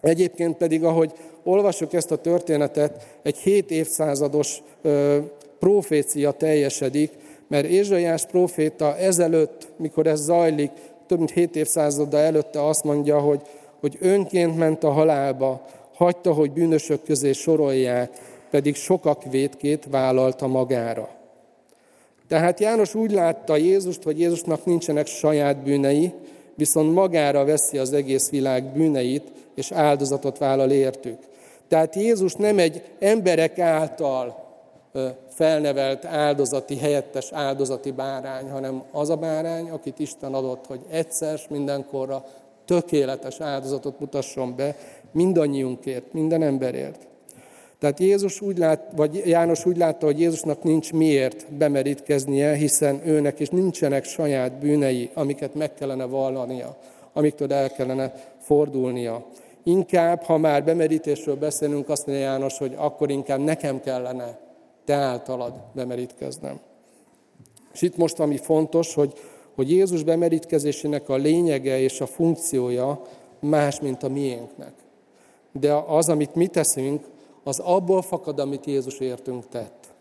Egyébként 0.01 0.57
pedig, 0.57 0.83
ahogy 0.83 1.11
olvasok 1.43 1.93
ezt 1.93 2.11
a 2.11 2.21
történetet, 2.21 3.07
egy 3.23 3.37
hét 3.37 3.71
évszázados 3.71 4.61
ö, 4.81 5.17
profécia 5.59 6.31
teljesedik, 6.31 7.11
mert 7.47 7.65
Ézsaiás 7.65 8.25
proféta 8.25 8.97
ezelőtt, 8.97 9.67
mikor 9.77 10.07
ez 10.07 10.21
zajlik, 10.21 10.71
több 11.07 11.17
mint 11.17 11.31
hét 11.31 11.55
évszázaddal 11.55 12.19
előtte 12.19 12.67
azt 12.67 12.83
mondja, 12.83 13.19
hogy, 13.19 13.41
hogy 13.79 13.97
önként 13.99 14.57
ment 14.57 14.83
a 14.83 14.91
halálba, 14.91 15.65
hagyta, 15.93 16.33
hogy 16.33 16.51
bűnösök 16.51 17.03
közé 17.03 17.31
sorolják, 17.31 18.09
pedig 18.49 18.75
sokak 18.75 19.23
vétkét 19.23 19.87
vállalta 19.89 20.47
magára. 20.47 21.09
Tehát 22.27 22.59
János 22.59 22.95
úgy 22.95 23.11
látta 23.11 23.57
Jézust, 23.57 24.03
hogy 24.03 24.19
Jézusnak 24.19 24.65
nincsenek 24.65 25.07
saját 25.07 25.63
bűnei, 25.63 26.13
viszont 26.55 26.93
magára 26.93 27.45
veszi 27.45 27.77
az 27.77 27.93
egész 27.93 28.29
világ 28.29 28.63
bűneit, 28.63 29.31
és 29.55 29.71
áldozatot 29.71 30.37
vállal 30.37 30.71
értük. 30.71 31.17
Tehát 31.67 31.95
Jézus 31.95 32.33
nem 32.33 32.59
egy 32.59 32.83
emberek 32.99 33.59
által 33.59 34.43
felnevelt 35.29 36.05
áldozati, 36.05 36.77
helyettes 36.77 37.31
áldozati 37.31 37.91
bárány, 37.91 38.49
hanem 38.49 38.83
az 38.91 39.09
a 39.09 39.15
bárány, 39.15 39.69
akit 39.69 39.99
Isten 39.99 40.33
adott, 40.33 40.65
hogy 40.65 40.79
egyszer 40.89 41.39
mindenkorra 41.49 42.25
tökéletes 42.65 43.39
áldozatot 43.39 43.99
mutasson 43.99 44.55
be 44.55 44.75
mindannyiunkért, 45.11 46.13
minden 46.13 46.41
emberért. 46.41 47.07
Tehát 47.85 47.99
Jézus 47.99 48.41
úgy 48.41 48.57
lát, 48.57 48.87
vagy 48.95 49.21
János 49.25 49.65
úgy 49.65 49.77
látta, 49.77 50.05
hogy 50.05 50.19
Jézusnak 50.19 50.63
nincs 50.63 50.93
miért 50.93 51.53
bemerítkeznie, 51.53 52.53
hiszen 52.53 53.01
őnek 53.07 53.39
is 53.39 53.49
nincsenek 53.49 54.03
saját 54.03 54.59
bűnei, 54.59 55.09
amiket 55.13 55.55
meg 55.55 55.73
kellene 55.73 56.05
vallania, 56.05 56.77
amiktől 57.13 57.53
el 57.53 57.71
kellene 57.71 58.13
fordulnia. 58.39 59.25
Inkább, 59.63 60.21
ha 60.21 60.37
már 60.37 60.63
bemerítésről 60.63 61.35
beszélünk, 61.35 61.89
azt 61.89 62.05
mondja 62.07 62.25
János, 62.25 62.57
hogy 62.57 62.73
akkor 62.77 63.09
inkább 63.09 63.39
nekem 63.39 63.81
kellene 63.81 64.37
te 64.85 64.93
általad 64.93 65.53
bemerítkeznem. 65.73 66.59
És 67.73 67.81
itt 67.81 67.97
most 67.97 68.19
ami 68.19 68.37
fontos, 68.37 68.93
hogy, 68.93 69.13
hogy 69.55 69.71
Jézus 69.71 70.03
bemerítkezésének 70.03 71.09
a 71.09 71.15
lényege 71.15 71.79
és 71.79 72.01
a 72.01 72.05
funkciója 72.05 73.01
más, 73.39 73.79
mint 73.79 74.03
a 74.03 74.09
miénknek. 74.09 74.73
De 75.51 75.73
az, 75.73 76.09
amit 76.09 76.35
mi 76.35 76.47
teszünk, 76.47 77.13
az 77.47 77.59
abból 77.59 78.01
fakad, 78.01 78.39
amit 78.39 78.65
Jézus 78.65 78.99
értünk 78.99 79.43
tett. 79.49 79.93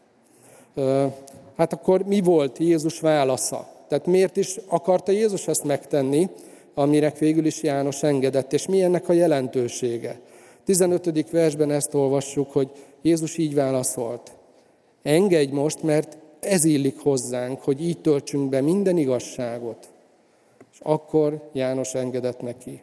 Hát 1.56 1.72
akkor 1.72 2.02
mi 2.02 2.20
volt 2.20 2.58
Jézus 2.58 3.00
válasza? 3.00 3.68
Tehát 3.88 4.06
miért 4.06 4.36
is 4.36 4.58
akarta 4.66 5.12
Jézus 5.12 5.48
ezt 5.48 5.64
megtenni, 5.64 6.28
amire 6.74 7.12
végül 7.18 7.44
is 7.44 7.62
János 7.62 8.02
engedett, 8.02 8.52
és 8.52 8.66
mi 8.66 8.82
ennek 8.82 9.08
a 9.08 9.12
jelentősége? 9.12 10.20
15. 10.64 11.30
versben 11.30 11.70
ezt 11.70 11.94
olvassuk, 11.94 12.52
hogy 12.52 12.70
Jézus 13.02 13.36
így 13.36 13.54
válaszolt. 13.54 14.32
Engedj 15.02 15.52
most, 15.52 15.82
mert 15.82 16.16
ez 16.40 16.64
illik 16.64 16.98
hozzánk, 16.98 17.60
hogy 17.60 17.84
így 17.84 18.00
töltsünk 18.00 18.48
be 18.48 18.60
minden 18.60 18.96
igazságot. 18.96 19.88
És 20.72 20.78
akkor 20.82 21.48
János 21.52 21.94
engedett 21.94 22.40
neki. 22.40 22.80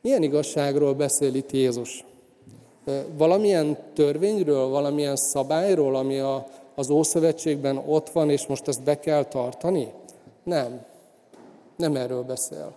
Milyen 0.00 0.22
igazságról 0.22 0.94
beszél 0.94 1.34
itt 1.34 1.52
Jézus? 1.52 2.04
Valamilyen 3.16 3.76
törvényről, 3.94 4.68
valamilyen 4.68 5.16
szabályról, 5.16 5.96
ami 5.96 6.18
a, 6.18 6.46
az 6.74 6.90
Ószövetségben 6.90 7.82
ott 7.86 8.10
van, 8.10 8.30
és 8.30 8.46
most 8.46 8.68
ezt 8.68 8.82
be 8.82 8.98
kell 8.98 9.24
tartani? 9.24 9.92
Nem. 10.42 10.84
Nem 11.76 11.96
erről 11.96 12.22
beszél. 12.22 12.74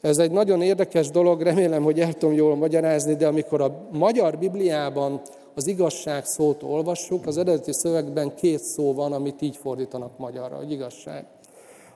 Ez 0.00 0.18
egy 0.18 0.30
nagyon 0.30 0.62
érdekes 0.62 1.10
dolog, 1.10 1.42
remélem, 1.42 1.82
hogy 1.82 2.00
el 2.00 2.12
tudom 2.12 2.34
jól 2.34 2.56
magyarázni, 2.56 3.14
de 3.14 3.26
amikor 3.26 3.60
a 3.60 3.88
magyar 3.90 4.38
Bibliában 4.38 5.20
az 5.54 5.66
igazság 5.66 6.24
szót 6.24 6.62
olvassuk, 6.62 7.26
az 7.26 7.38
eredeti 7.38 7.72
szövegben 7.72 8.34
két 8.34 8.58
szó 8.58 8.94
van, 8.94 9.12
amit 9.12 9.42
így 9.42 9.56
fordítanak 9.56 10.18
magyarra, 10.18 10.56
hogy 10.56 10.72
igazság. 10.72 11.24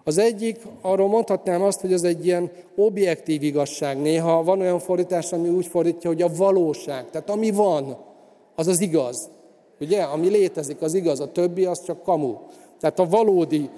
Az 0.08 0.18
egyik, 0.18 0.58
arról 0.80 1.08
mondhatnám 1.08 1.62
azt, 1.62 1.80
hogy 1.80 1.92
ez 1.92 2.02
egy 2.02 2.26
ilyen 2.26 2.50
objektív 2.76 3.42
igazság. 3.42 4.00
Néha 4.00 4.42
van 4.42 4.60
olyan 4.60 4.78
fordítás, 4.78 5.32
ami 5.32 5.48
úgy 5.48 5.66
fordítja, 5.66 6.10
hogy 6.10 6.22
a 6.22 6.30
valóság. 6.36 7.10
Tehát 7.10 7.30
ami 7.30 7.50
van, 7.50 7.96
az 8.54 8.66
az 8.66 8.80
igaz. 8.80 9.28
Ugye? 9.80 10.02
Ami 10.02 10.28
létezik, 10.28 10.82
az 10.82 10.94
igaz, 10.94 11.20
a 11.20 11.32
többi 11.32 11.64
az 11.64 11.84
csak 11.84 12.02
kamu. 12.02 12.36
Tehát 12.80 12.98
a 12.98 13.06
valódi 13.06 13.68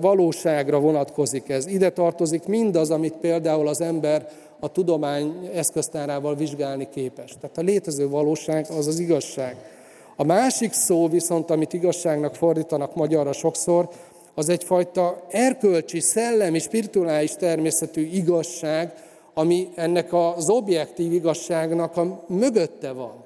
valóságra 0.00 0.80
vonatkozik 0.80 1.48
ez. 1.48 1.66
Ide 1.66 1.90
tartozik 1.90 2.46
mindaz, 2.46 2.90
amit 2.90 3.16
például 3.16 3.68
az 3.68 3.80
ember 3.80 4.28
a 4.60 4.68
tudomány 4.68 5.50
eszköztárával 5.54 6.34
vizsgálni 6.34 6.88
képes. 6.94 7.36
Tehát 7.40 7.58
a 7.58 7.62
létező 7.62 8.08
valóság 8.08 8.66
az 8.78 8.86
az 8.86 8.98
igazság. 8.98 9.56
A 10.16 10.24
másik 10.24 10.72
szó 10.72 11.08
viszont, 11.08 11.50
amit 11.50 11.72
igazságnak 11.72 12.34
fordítanak 12.34 12.94
magyarra 12.94 13.32
sokszor, 13.32 13.88
az 14.34 14.48
egyfajta 14.48 15.26
erkölcsi, 15.28 16.00
szellemi, 16.00 16.58
spirituális 16.58 17.32
természetű 17.32 18.02
igazság, 18.02 18.94
ami 19.34 19.68
ennek 19.74 20.12
az 20.12 20.48
objektív 20.48 21.12
igazságnak 21.12 21.96
a 21.96 22.24
mögötte 22.26 22.92
van. 22.92 23.24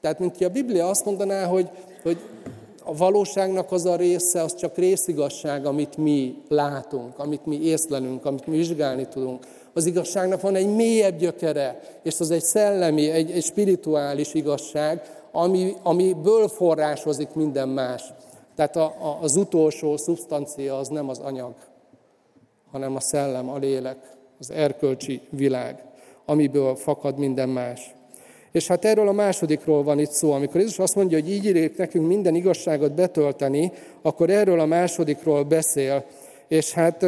Tehát, 0.00 0.18
mint 0.18 0.36
ki 0.36 0.44
a 0.44 0.48
Biblia 0.48 0.88
azt 0.88 1.04
mondaná, 1.04 1.44
hogy, 1.44 1.68
hogy 2.02 2.18
a 2.84 2.94
valóságnak 2.96 3.72
az 3.72 3.84
a 3.84 3.96
része, 3.96 4.42
az 4.42 4.54
csak 4.54 4.76
részigasság, 4.76 5.66
amit 5.66 5.96
mi 5.96 6.42
látunk, 6.48 7.18
amit 7.18 7.46
mi 7.46 7.62
észlelünk, 7.62 8.24
amit 8.24 8.46
mi 8.46 8.56
vizsgálni 8.56 9.08
tudunk. 9.08 9.46
Az 9.72 9.86
igazságnak 9.86 10.40
van 10.40 10.54
egy 10.54 10.74
mélyebb 10.74 11.18
gyökere, 11.18 11.80
és 12.02 12.20
az 12.20 12.30
egy 12.30 12.42
szellemi, 12.42 13.10
egy, 13.10 13.30
egy 13.30 13.44
spirituális 13.44 14.34
igazság, 14.34 15.02
ami, 15.32 15.74
amiből 15.82 16.48
forrásozik 16.48 17.28
minden 17.34 17.68
más. 17.68 18.02
Tehát 18.58 18.76
a, 18.76 18.84
a, 18.84 19.18
az 19.22 19.36
utolsó 19.36 19.96
szubstancia 19.96 20.78
az 20.78 20.88
nem 20.88 21.08
az 21.08 21.18
anyag, 21.18 21.54
hanem 22.70 22.96
a 22.96 23.00
szellem, 23.00 23.48
a 23.48 23.58
lélek, 23.58 23.96
az 24.38 24.50
erkölcsi 24.50 25.20
világ, 25.30 25.84
amiből 26.24 26.74
fakad 26.74 27.18
minden 27.18 27.48
más. 27.48 27.94
És 28.52 28.66
hát 28.66 28.84
erről 28.84 29.08
a 29.08 29.12
másodikról 29.12 29.82
van 29.82 29.98
itt 29.98 30.10
szó. 30.10 30.32
Amikor 30.32 30.60
Jézus 30.60 30.78
azt 30.78 30.94
mondja, 30.94 31.18
hogy 31.18 31.30
így 31.30 31.44
írik 31.44 31.76
nekünk 31.76 32.06
minden 32.06 32.34
igazságot 32.34 32.92
betölteni, 32.92 33.72
akkor 34.02 34.30
erről 34.30 34.60
a 34.60 34.66
másodikról 34.66 35.42
beszél. 35.42 36.04
És 36.48 36.72
hát 36.72 37.06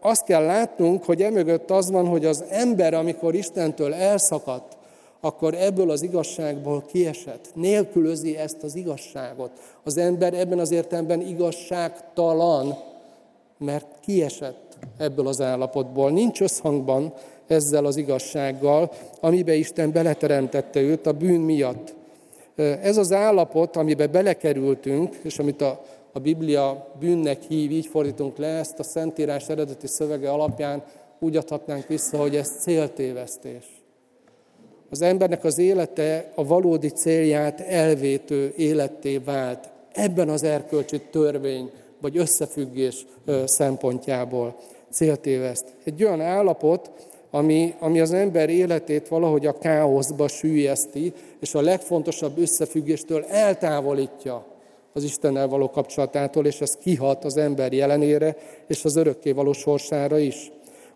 azt 0.00 0.24
kell 0.24 0.44
látnunk, 0.44 1.04
hogy 1.04 1.22
emögött 1.22 1.70
az 1.70 1.90
van, 1.90 2.06
hogy 2.06 2.24
az 2.24 2.44
ember, 2.48 2.94
amikor 2.94 3.34
Istentől 3.34 3.94
elszakadt, 3.94 4.76
akkor 5.20 5.54
ebből 5.54 5.90
az 5.90 6.02
igazságból 6.02 6.84
kiesett. 6.92 7.48
Nélkülözi 7.54 8.36
ezt 8.36 8.62
az 8.62 8.74
igazságot. 8.74 9.50
Az 9.84 9.96
ember 9.96 10.34
ebben 10.34 10.58
az 10.58 10.70
értelemben 10.70 11.20
igazságtalan, 11.20 12.78
mert 13.58 13.86
kiesett 14.00 14.78
ebből 14.98 15.26
az 15.26 15.40
állapotból. 15.40 16.10
Nincs 16.10 16.40
összhangban 16.40 17.12
ezzel 17.46 17.84
az 17.84 17.96
igazsággal, 17.96 18.92
amibe 19.20 19.54
Isten 19.54 19.92
beleteremtette 19.92 20.80
őt 20.80 21.06
a 21.06 21.12
bűn 21.12 21.40
miatt. 21.40 21.94
Ez 22.56 22.96
az 22.96 23.12
állapot, 23.12 23.76
amibe 23.76 24.06
belekerültünk, 24.06 25.16
és 25.22 25.38
amit 25.38 25.60
a, 25.60 25.80
a 26.12 26.18
Biblia 26.18 26.86
bűnnek 26.98 27.42
hív, 27.42 27.70
így 27.70 27.86
fordítunk 27.86 28.36
le, 28.36 28.46
ezt 28.46 28.78
a 28.78 28.82
Szentírás 28.82 29.48
eredeti 29.48 29.86
szövege 29.86 30.30
alapján 30.30 30.82
úgy 31.18 31.36
adhatnánk 31.36 31.86
vissza, 31.86 32.18
hogy 32.18 32.36
ez 32.36 32.48
céltévesztés. 32.60 33.79
Az 34.90 35.02
embernek 35.02 35.44
az 35.44 35.58
élete 35.58 36.32
a 36.34 36.46
valódi 36.46 36.88
célját 36.88 37.60
elvétő 37.60 38.52
életté 38.56 39.18
vált. 39.18 39.68
Ebben 39.92 40.28
az 40.28 40.42
erkölcsi 40.42 41.00
törvény 41.10 41.70
vagy 42.00 42.16
összefüggés 42.16 43.06
szempontjából 43.44 44.56
céltéveszt. 44.90 45.64
Egy 45.84 46.04
olyan 46.04 46.20
állapot, 46.20 46.90
ami, 47.30 47.74
ami 47.78 48.00
az 48.00 48.12
ember 48.12 48.48
életét 48.48 49.08
valahogy 49.08 49.46
a 49.46 49.58
káoszba 49.58 50.28
sűjeszti, 50.28 51.12
és 51.40 51.54
a 51.54 51.60
legfontosabb 51.60 52.38
összefüggéstől 52.38 53.24
eltávolítja 53.24 54.44
az 54.92 55.04
Istennel 55.04 55.48
való 55.48 55.70
kapcsolatától, 55.70 56.46
és 56.46 56.60
ez 56.60 56.76
kihat 56.76 57.24
az 57.24 57.36
ember 57.36 57.72
jelenére, 57.72 58.36
és 58.66 58.84
az 58.84 58.96
örökké 58.96 59.32
való 59.32 59.52
sorsára 59.52 60.18
is. 60.18 60.50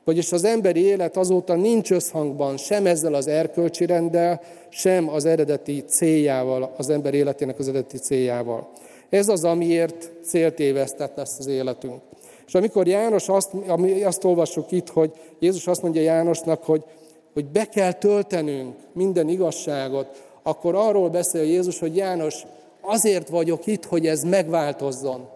Vagyis 0.05 0.33
az 0.33 0.45
emberi 0.45 0.81
élet 0.81 1.17
azóta 1.17 1.55
nincs 1.55 1.91
összhangban 1.91 2.57
sem 2.57 2.87
ezzel 2.87 3.15
az 3.15 3.27
erkölcsi 3.27 3.87
renddel, 3.87 4.41
sem 4.69 5.09
az 5.09 5.25
eredeti 5.25 5.85
céljával, 5.87 6.75
az 6.77 6.91
ember 6.91 7.15
életének 7.15 7.59
az 7.59 7.69
eredeti 7.69 7.99
céljával. 7.99 8.69
Ez 9.09 9.29
az, 9.29 9.45
amiért 9.45 10.11
céltévesztett 10.23 11.17
lesz 11.17 11.39
az 11.39 11.47
életünk. 11.47 12.01
És 12.47 12.55
amikor 12.55 12.87
János 12.87 13.29
azt, 13.29 13.51
ami 13.67 14.03
azt 14.03 14.25
olvassuk 14.25 14.71
itt, 14.71 14.89
hogy 14.89 15.13
Jézus 15.39 15.67
azt 15.67 15.83
mondja 15.83 16.03
Jánosnak, 16.03 16.65
hogy, 16.65 16.85
hogy 17.33 17.45
be 17.47 17.65
kell 17.65 17.93
töltenünk 17.93 18.75
minden 18.93 19.29
igazságot, 19.29 20.23
akkor 20.43 20.75
arról 20.75 21.09
beszél 21.09 21.43
Jézus, 21.43 21.79
hogy 21.79 21.97
János, 21.97 22.43
azért 22.81 23.29
vagyok 23.29 23.67
itt, 23.67 23.85
hogy 23.85 24.07
ez 24.07 24.23
megváltozzon. 24.23 25.29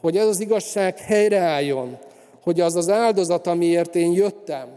Hogy 0.00 0.16
ez 0.16 0.26
az 0.26 0.40
igazság 0.40 0.98
helyreálljon. 0.98 1.98
Hogy 2.48 2.60
az 2.60 2.76
az 2.76 2.88
áldozat, 2.88 3.46
amiért 3.46 3.94
én 3.94 4.12
jöttem, 4.12 4.68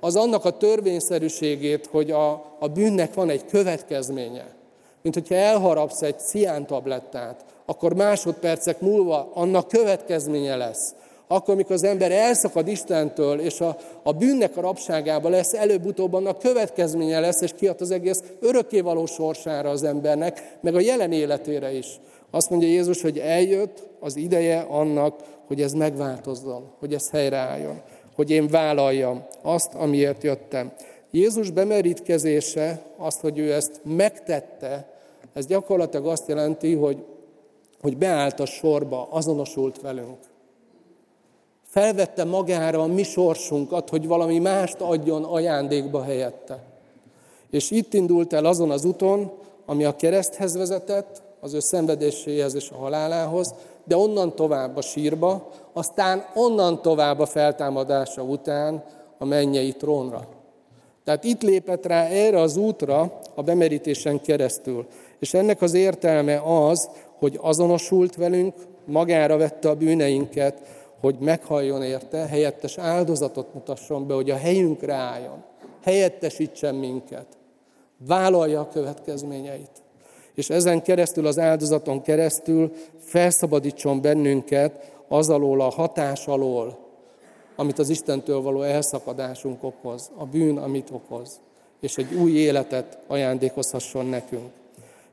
az 0.00 0.16
annak 0.16 0.44
a 0.44 0.56
törvényszerűségét, 0.56 1.86
hogy 1.86 2.10
a, 2.10 2.30
a 2.58 2.68
bűnnek 2.68 3.14
van 3.14 3.30
egy 3.30 3.46
következménye. 3.46 4.46
Mint 5.02 5.14
hogyha 5.14 5.34
elharapsz 5.34 6.02
egy 6.02 6.18
ciántablettát, 6.18 7.44
akkor 7.66 7.94
másodpercek 7.94 8.80
múlva 8.80 9.30
annak 9.34 9.68
következménye 9.68 10.56
lesz. 10.56 10.94
Akkor, 11.26 11.54
amikor 11.54 11.72
az 11.72 11.84
ember 11.84 12.12
elszakad 12.12 12.68
Istentől, 12.68 13.40
és 13.40 13.60
a, 13.60 13.76
a 14.02 14.12
bűnnek 14.12 14.56
a 14.56 14.60
rabságába 14.60 15.28
lesz, 15.28 15.54
előbb-utóbb 15.54 16.12
annak 16.12 16.38
következménye 16.38 17.20
lesz, 17.20 17.40
és 17.40 17.52
kiad 17.56 17.80
az 17.80 17.90
egész 17.90 18.22
örökkévaló 18.40 19.06
sorsára 19.06 19.70
az 19.70 19.84
embernek, 19.84 20.56
meg 20.60 20.74
a 20.74 20.80
jelen 20.80 21.12
életére 21.12 21.72
is. 21.72 21.86
Azt 22.30 22.50
mondja 22.50 22.68
Jézus, 22.68 23.02
hogy 23.02 23.18
eljött 23.18 23.82
az 24.00 24.16
ideje 24.16 24.60
annak, 24.60 25.20
hogy 25.46 25.62
ez 25.62 25.72
megváltozzon, 25.72 26.70
hogy 26.78 26.94
ez 26.94 27.10
helyreálljon, 27.10 27.80
hogy 28.14 28.30
én 28.30 28.48
vállaljam 28.48 29.24
azt, 29.42 29.74
amiért 29.74 30.22
jöttem. 30.22 30.72
Jézus 31.10 31.50
bemerítkezése, 31.50 32.82
azt, 32.96 33.20
hogy 33.20 33.38
ő 33.38 33.52
ezt 33.52 33.80
megtette, 33.84 34.92
ez 35.32 35.46
gyakorlatilag 35.46 36.06
azt 36.06 36.28
jelenti, 36.28 36.74
hogy 36.74 37.04
hogy 37.80 37.96
beállt 37.96 38.40
a 38.40 38.46
sorba, 38.46 39.08
azonosult 39.10 39.80
velünk. 39.80 40.18
Felvette 41.66 42.24
magára 42.24 42.82
a 42.82 42.86
mi 42.86 43.02
sorsunkat, 43.02 43.88
hogy 43.88 44.06
valami 44.06 44.38
mást 44.38 44.80
adjon 44.80 45.24
ajándékba 45.24 46.02
helyette. 46.02 46.62
És 47.50 47.70
itt 47.70 47.94
indult 47.94 48.32
el 48.32 48.44
azon 48.44 48.70
az 48.70 48.84
úton, 48.84 49.32
ami 49.66 49.84
a 49.84 49.96
kereszthez 49.96 50.56
vezetett, 50.56 51.22
az 51.40 51.54
ő 51.54 51.60
szenvedéséhez 51.60 52.54
és 52.54 52.70
a 52.70 52.76
halálához, 52.76 53.54
de 53.84 53.96
onnan 53.96 54.34
tovább 54.34 54.76
a 54.76 54.80
sírba, 54.80 55.48
aztán 55.72 56.24
onnan 56.34 56.82
tovább 56.82 57.18
a 57.18 57.26
feltámadása 57.26 58.22
után 58.22 58.84
a 59.18 59.24
mennyei 59.24 59.72
trónra. 59.72 60.28
Tehát 61.04 61.24
itt 61.24 61.42
lépett 61.42 61.86
rá 61.86 62.04
erre 62.04 62.40
az 62.40 62.56
útra 62.56 63.18
a 63.34 63.42
bemerítésen 63.42 64.20
keresztül. 64.20 64.86
És 65.18 65.34
ennek 65.34 65.62
az 65.62 65.74
értelme 65.74 66.40
az, 66.44 66.90
hogy 67.18 67.38
azonosult 67.42 68.16
velünk, 68.16 68.54
magára 68.84 69.36
vette 69.36 69.68
a 69.68 69.74
bűneinket, 69.74 70.62
hogy 71.00 71.16
meghalljon 71.18 71.82
érte, 71.82 72.18
helyettes 72.18 72.78
áldozatot 72.78 73.54
mutasson 73.54 74.06
be, 74.06 74.14
hogy 74.14 74.30
a 74.30 74.36
helyünkre 74.36 74.94
álljon, 74.94 75.44
helyettesítsen 75.82 76.74
minket, 76.74 77.26
vállalja 78.06 78.60
a 78.60 78.68
következményeit. 78.68 79.82
És 80.38 80.50
ezen 80.50 80.82
keresztül, 80.82 81.26
az 81.26 81.38
áldozaton 81.38 82.02
keresztül 82.02 82.72
felszabadítson 82.98 84.00
bennünket 84.00 84.92
az 85.08 85.30
alól, 85.30 85.60
a 85.60 85.70
hatás 85.70 86.26
alól, 86.26 86.78
amit 87.56 87.78
az 87.78 87.88
Istentől 87.88 88.40
való 88.40 88.62
elszakadásunk 88.62 89.64
okoz, 89.64 90.10
a 90.16 90.24
bűn, 90.24 90.58
amit 90.58 90.90
okoz, 90.90 91.40
és 91.80 91.96
egy 91.96 92.14
új 92.14 92.30
életet 92.30 92.98
ajándékozhasson 93.06 94.06
nekünk. 94.06 94.50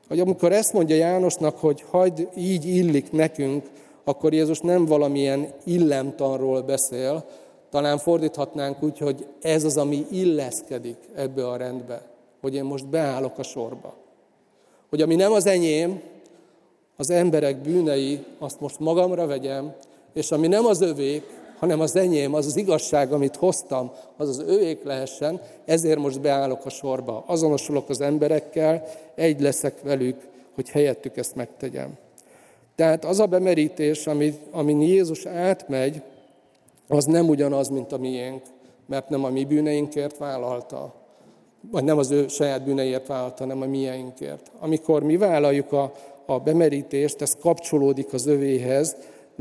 Hogy 0.07 0.19
amikor 0.19 0.51
ezt 0.51 0.73
mondja 0.73 0.95
Jánosnak, 0.95 1.57
hogy 1.57 1.83
hagyd 1.89 2.27
így 2.35 2.65
illik 2.65 3.11
nekünk, 3.11 3.65
akkor 4.03 4.33
Jézus 4.33 4.59
nem 4.59 4.85
valamilyen 4.85 5.47
illemtanról 5.63 6.61
beszél, 6.61 7.25
talán 7.69 7.97
fordíthatnánk 7.97 8.83
úgy, 8.83 8.97
hogy 8.97 9.27
ez 9.41 9.63
az, 9.63 9.77
ami 9.77 10.05
illeszkedik 10.11 10.97
ebbe 11.15 11.47
a 11.47 11.57
rendbe, 11.57 12.01
hogy 12.41 12.55
én 12.55 12.63
most 12.63 12.87
beállok 12.87 13.37
a 13.37 13.43
sorba. 13.43 14.03
Hogy 14.95 15.03
ami 15.03 15.15
nem 15.15 15.31
az 15.31 15.45
enyém, 15.45 16.01
az 16.97 17.09
emberek 17.09 17.61
bűnei, 17.61 18.25
azt 18.39 18.59
most 18.59 18.79
magamra 18.79 19.25
vegyem, 19.27 19.73
és 20.13 20.31
ami 20.31 20.47
nem 20.47 20.65
az 20.65 20.81
övék, 20.81 21.23
hanem 21.59 21.79
az 21.79 21.95
enyém, 21.95 22.33
az 22.33 22.45
az 22.45 22.55
igazság, 22.55 23.11
amit 23.13 23.35
hoztam, 23.35 23.91
az 24.17 24.29
az 24.29 24.43
őék 24.47 24.83
lehessen, 24.83 25.41
ezért 25.65 25.99
most 25.99 26.21
beállok 26.21 26.65
a 26.65 26.69
sorba. 26.69 27.23
Azonosulok 27.27 27.89
az 27.89 28.01
emberekkel, 28.01 28.83
egy 29.15 29.41
leszek 29.41 29.81
velük, 29.81 30.27
hogy 30.53 30.69
helyettük 30.69 31.17
ezt 31.17 31.35
megtegyem. 31.35 31.97
Tehát 32.75 33.05
az 33.05 33.19
a 33.19 33.25
bemerítés, 33.25 34.07
ami, 34.07 34.39
amin 34.51 34.81
Jézus 34.81 35.25
átmegy, 35.25 36.01
az 36.87 37.05
nem 37.05 37.29
ugyanaz, 37.29 37.69
mint 37.69 37.91
a 37.91 37.97
miénk, 37.97 38.41
mert 38.85 39.09
nem 39.09 39.23
a 39.23 39.29
mi 39.29 39.45
bűneinkért 39.45 40.17
vállalta, 40.17 40.93
vagy 41.71 41.83
nem 41.83 41.97
az 41.97 42.11
ő 42.11 42.27
saját 42.27 42.63
bűneiért 42.63 43.07
vállalta, 43.07 43.43
hanem 43.43 43.61
a 43.61 43.65
mieinkért. 43.65 44.51
Amikor 44.59 45.03
mi 45.03 45.17
vállaljuk 45.17 45.71
a, 45.71 45.91
a 46.25 46.39
bemerítést, 46.39 47.21
ez 47.21 47.35
kapcsolódik 47.41 48.13
az 48.13 48.25
övéhez, 48.25 48.95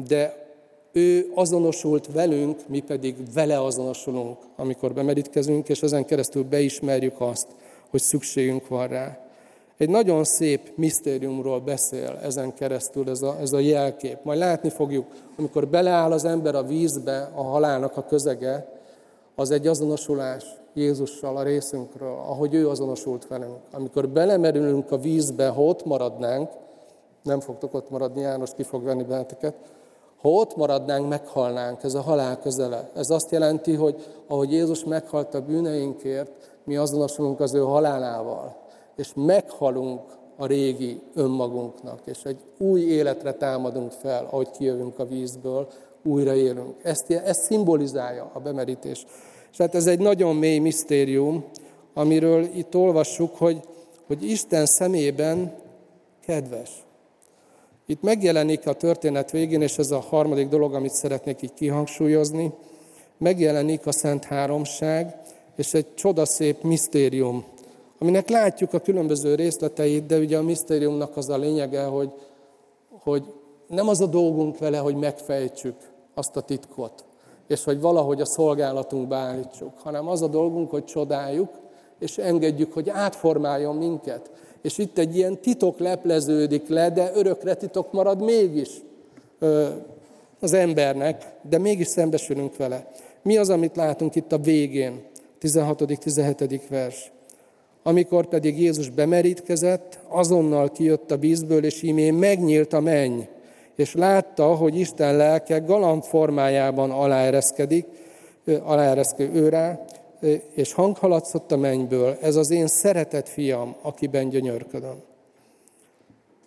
de 0.08 0.44
ő 0.92 1.30
azonosult 1.34 2.12
velünk, 2.12 2.60
mi 2.66 2.80
pedig 2.80 3.16
vele 3.34 3.62
azonosulunk, 3.62 4.38
amikor 4.56 4.92
bemerítkezünk, 4.92 5.68
és 5.68 5.82
ezen 5.82 6.04
keresztül 6.04 6.44
beismerjük 6.44 7.20
azt, 7.20 7.46
hogy 7.90 8.00
szükségünk 8.00 8.68
van 8.68 8.88
rá. 8.88 9.18
Egy 9.76 9.88
nagyon 9.88 10.24
szép 10.24 10.72
misztériumról 10.74 11.60
beszél 11.60 12.18
ezen 12.22 12.54
keresztül 12.54 13.10
ez 13.10 13.22
a, 13.22 13.36
ez 13.40 13.52
a 13.52 13.58
jelkép. 13.58 14.18
Majd 14.22 14.38
látni 14.38 14.70
fogjuk, 14.70 15.06
amikor 15.36 15.68
beleáll 15.68 16.12
az 16.12 16.24
ember 16.24 16.54
a 16.54 16.62
vízbe, 16.62 17.30
a 17.34 17.42
halálnak 17.42 17.96
a 17.96 18.04
közege, 18.04 18.72
az 19.34 19.50
egy 19.50 19.66
azonosulás 19.66 20.44
Jézussal 20.74 21.36
a 21.36 21.42
részünkről, 21.42 22.16
ahogy 22.28 22.54
ő 22.54 22.68
azonosult 22.68 23.26
velünk. 23.26 23.58
Amikor 23.72 24.08
belemerülünk 24.08 24.90
a 24.90 24.98
vízbe, 24.98 25.48
ha 25.48 25.62
ott 25.62 25.84
maradnánk, 25.84 26.50
nem 27.22 27.40
fogtok 27.40 27.74
ott 27.74 27.90
maradni, 27.90 28.20
János 28.20 28.50
ki 28.56 28.62
fog 28.62 28.82
venni 28.82 29.02
benneteket, 29.02 29.54
ha 30.20 30.28
ott 30.28 30.56
maradnánk, 30.56 31.08
meghalnánk, 31.08 31.82
ez 31.82 31.94
a 31.94 32.00
halál 32.00 32.38
közele. 32.38 32.90
Ez 32.94 33.10
azt 33.10 33.30
jelenti, 33.30 33.74
hogy 33.74 34.06
ahogy 34.26 34.52
Jézus 34.52 34.84
meghalt 34.84 35.34
a 35.34 35.40
bűneinkért, 35.40 36.30
mi 36.64 36.76
azonosulunk 36.76 37.40
az 37.40 37.54
ő 37.54 37.60
halálával, 37.60 38.56
és 38.96 39.12
meghalunk 39.14 40.00
a 40.36 40.46
régi 40.46 41.02
önmagunknak, 41.14 42.00
és 42.04 42.24
egy 42.24 42.38
új 42.58 42.80
életre 42.80 43.32
támadunk 43.32 43.92
fel, 43.92 44.28
ahogy 44.30 44.50
kijövünk 44.50 44.98
a 44.98 45.06
vízből, 45.06 45.68
újra 46.04 46.34
élünk. 46.34 46.74
Ezt, 46.82 47.10
ezt 47.10 47.42
szimbolizálja 47.42 48.30
a 48.32 48.38
bemerítés. 48.38 49.06
És 49.54 49.60
hát 49.60 49.74
ez 49.74 49.86
egy 49.86 49.98
nagyon 49.98 50.36
mély 50.36 50.58
misztérium, 50.58 51.44
amiről 51.92 52.48
itt 52.54 52.76
olvassuk, 52.76 53.36
hogy, 53.36 53.60
hogy 54.06 54.30
Isten 54.30 54.66
szemében 54.66 55.54
kedves. 56.26 56.70
Itt 57.86 58.02
megjelenik 58.02 58.66
a 58.66 58.72
történet 58.72 59.30
végén, 59.30 59.62
és 59.62 59.78
ez 59.78 59.90
a 59.90 59.98
harmadik 60.00 60.48
dolog, 60.48 60.74
amit 60.74 60.92
szeretnék 60.92 61.42
így 61.42 61.54
kihangsúlyozni, 61.54 62.52
megjelenik 63.18 63.86
a 63.86 63.92
Szent 63.92 64.24
Háromság, 64.24 65.16
és 65.56 65.74
egy 65.74 65.94
csodaszép 65.94 66.62
misztérium, 66.62 67.44
aminek 67.98 68.28
látjuk 68.28 68.72
a 68.72 68.80
különböző 68.80 69.34
részleteit, 69.34 70.06
de 70.06 70.18
ugye 70.18 70.38
a 70.38 70.42
misztériumnak 70.42 71.16
az 71.16 71.28
a 71.28 71.36
lényege, 71.36 71.84
hogy, 71.84 72.10
hogy 73.02 73.22
nem 73.68 73.88
az 73.88 74.00
a 74.00 74.06
dolgunk 74.06 74.58
vele, 74.58 74.78
hogy 74.78 74.94
megfejtsük 74.94 75.76
azt 76.14 76.36
a 76.36 76.40
titkot, 76.40 77.04
és 77.48 77.64
hogy 77.64 77.80
valahogy 77.80 78.20
a 78.20 78.24
szolgálatunkba 78.24 79.16
állítsuk, 79.16 79.72
hanem 79.78 80.08
az 80.08 80.22
a 80.22 80.26
dolgunk, 80.26 80.70
hogy 80.70 80.84
csodáljuk, 80.84 81.50
és 81.98 82.18
engedjük, 82.18 82.72
hogy 82.72 82.88
átformáljon 82.88 83.76
minket. 83.76 84.30
És 84.62 84.78
itt 84.78 84.98
egy 84.98 85.16
ilyen 85.16 85.40
titok 85.40 85.78
lepleződik 85.78 86.68
le, 86.68 86.90
de 86.90 87.10
örökre 87.14 87.54
titok 87.54 87.92
marad 87.92 88.22
mégis 88.22 88.70
az 90.40 90.52
embernek, 90.52 91.34
de 91.48 91.58
mégis 91.58 91.86
szembesülünk 91.86 92.56
vele. 92.56 92.90
Mi 93.22 93.36
az, 93.36 93.50
amit 93.50 93.76
látunk 93.76 94.14
itt 94.14 94.32
a 94.32 94.38
végén? 94.38 95.02
16.-17. 95.40 96.60
vers. 96.68 97.12
Amikor 97.82 98.26
pedig 98.26 98.60
Jézus 98.60 98.90
bemerítkezett, 98.90 99.98
azonnal 100.08 100.70
kijött 100.70 101.10
a 101.10 101.16
vízből, 101.16 101.64
és 101.64 101.82
ímén 101.82 102.14
megnyílt 102.14 102.72
a 102.72 102.80
menny, 102.80 103.20
és 103.76 103.94
látta, 103.94 104.54
hogy 104.54 104.78
Isten 104.78 105.16
lelke 105.16 105.58
galamb 105.58 106.02
formájában 106.02 106.90
aláereszkedik, 106.90 107.86
aláereszkő 108.62 109.30
őrá, 109.32 109.84
és 110.50 110.72
hang 110.72 110.96
haladszott 110.96 111.52
a 111.52 111.56
mennyből, 111.56 112.16
ez 112.20 112.36
az 112.36 112.50
én 112.50 112.66
szeretett 112.66 113.28
fiam, 113.28 113.76
akiben 113.82 114.28
gyönyörködöm. 114.28 115.02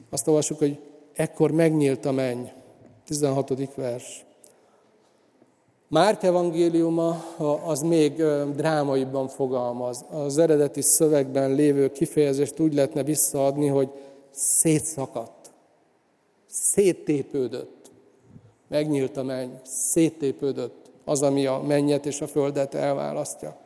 Azt 0.09 0.27
olvassuk, 0.27 0.57
hogy 0.57 0.79
ekkor 1.13 1.51
megnyílt 1.51 2.05
a 2.05 2.11
menny. 2.11 2.45
16. 3.05 3.75
vers. 3.75 4.25
Márk 5.89 6.23
evangéliuma 6.23 7.23
az 7.65 7.81
még 7.81 8.23
drámaibban 8.55 9.27
fogalmaz. 9.27 10.05
Az 10.09 10.37
eredeti 10.37 10.81
szövegben 10.81 11.51
lévő 11.51 11.91
kifejezést 11.91 12.59
úgy 12.59 12.73
lehetne 12.73 13.03
visszaadni, 13.03 13.67
hogy 13.67 13.89
szétszakadt, 14.31 15.36
széttépődött. 16.61 17.91
Megnyílt 18.67 19.17
a 19.17 19.23
menny, 19.23 19.49
széttépődött 19.63 20.91
az, 21.05 21.21
ami 21.21 21.45
a 21.45 21.61
mennyet 21.67 22.05
és 22.05 22.21
a 22.21 22.27
földet 22.27 22.73
elválasztja. 22.73 23.57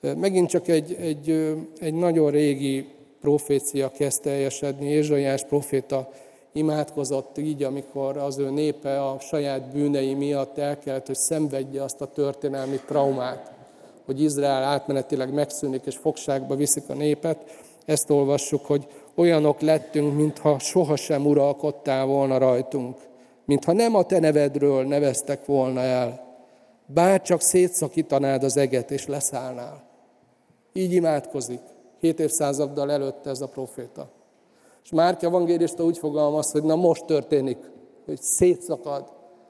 Megint 0.00 0.48
csak 0.48 0.68
egy, 0.68 0.92
egy, 1.00 1.54
egy 1.78 1.94
nagyon 1.94 2.30
régi 2.30 2.88
profécia 3.20 3.90
kezd 3.90 4.22
teljesedni. 4.22 4.86
Ézsaiás 4.86 5.44
proféta 5.44 6.08
imádkozott 6.52 7.38
így, 7.38 7.62
amikor 7.62 8.16
az 8.16 8.38
ő 8.38 8.50
népe 8.50 9.02
a 9.04 9.20
saját 9.20 9.72
bűnei 9.72 10.14
miatt 10.14 10.58
el 10.58 10.78
kellett, 10.78 11.06
hogy 11.06 11.16
szenvedje 11.16 11.82
azt 11.82 12.00
a 12.00 12.06
történelmi 12.06 12.80
traumát, 12.86 13.52
hogy 14.04 14.22
Izrael 14.22 14.62
átmenetileg 14.62 15.32
megszűnik 15.32 15.86
és 15.86 15.96
fogságba 15.96 16.54
viszik 16.54 16.88
a 16.88 16.94
népet. 16.94 17.44
Ezt 17.84 18.10
olvassuk, 18.10 18.66
hogy 18.66 18.86
olyanok 19.20 19.60
lettünk, 19.60 20.16
mintha 20.16 20.58
sohasem 20.58 21.26
uralkodtál 21.26 22.06
volna 22.06 22.38
rajtunk, 22.38 22.96
mintha 23.44 23.72
nem 23.72 23.94
a 23.94 24.02
te 24.02 24.18
nevedről 24.18 24.86
neveztek 24.86 25.46
volna 25.46 25.80
el, 25.80 26.28
bár 26.86 27.22
csak 27.22 27.40
szétszakítanád 27.40 28.42
az 28.42 28.56
eget 28.56 28.90
és 28.90 29.06
leszállnál. 29.06 29.82
Így 30.72 30.92
imádkozik. 30.92 31.60
Hét 31.98 32.20
évszázaddal 32.20 32.92
előtte 32.92 33.30
ez 33.30 33.40
a 33.40 33.48
proféta. 33.48 34.08
És 34.84 34.90
Márk 34.90 35.22
evangélista 35.22 35.84
úgy 35.84 35.98
fogalmaz, 35.98 36.50
hogy 36.50 36.62
na 36.62 36.76
most 36.76 37.04
történik, 37.04 37.58
hogy 38.04 38.20
szétszakad 38.22 39.04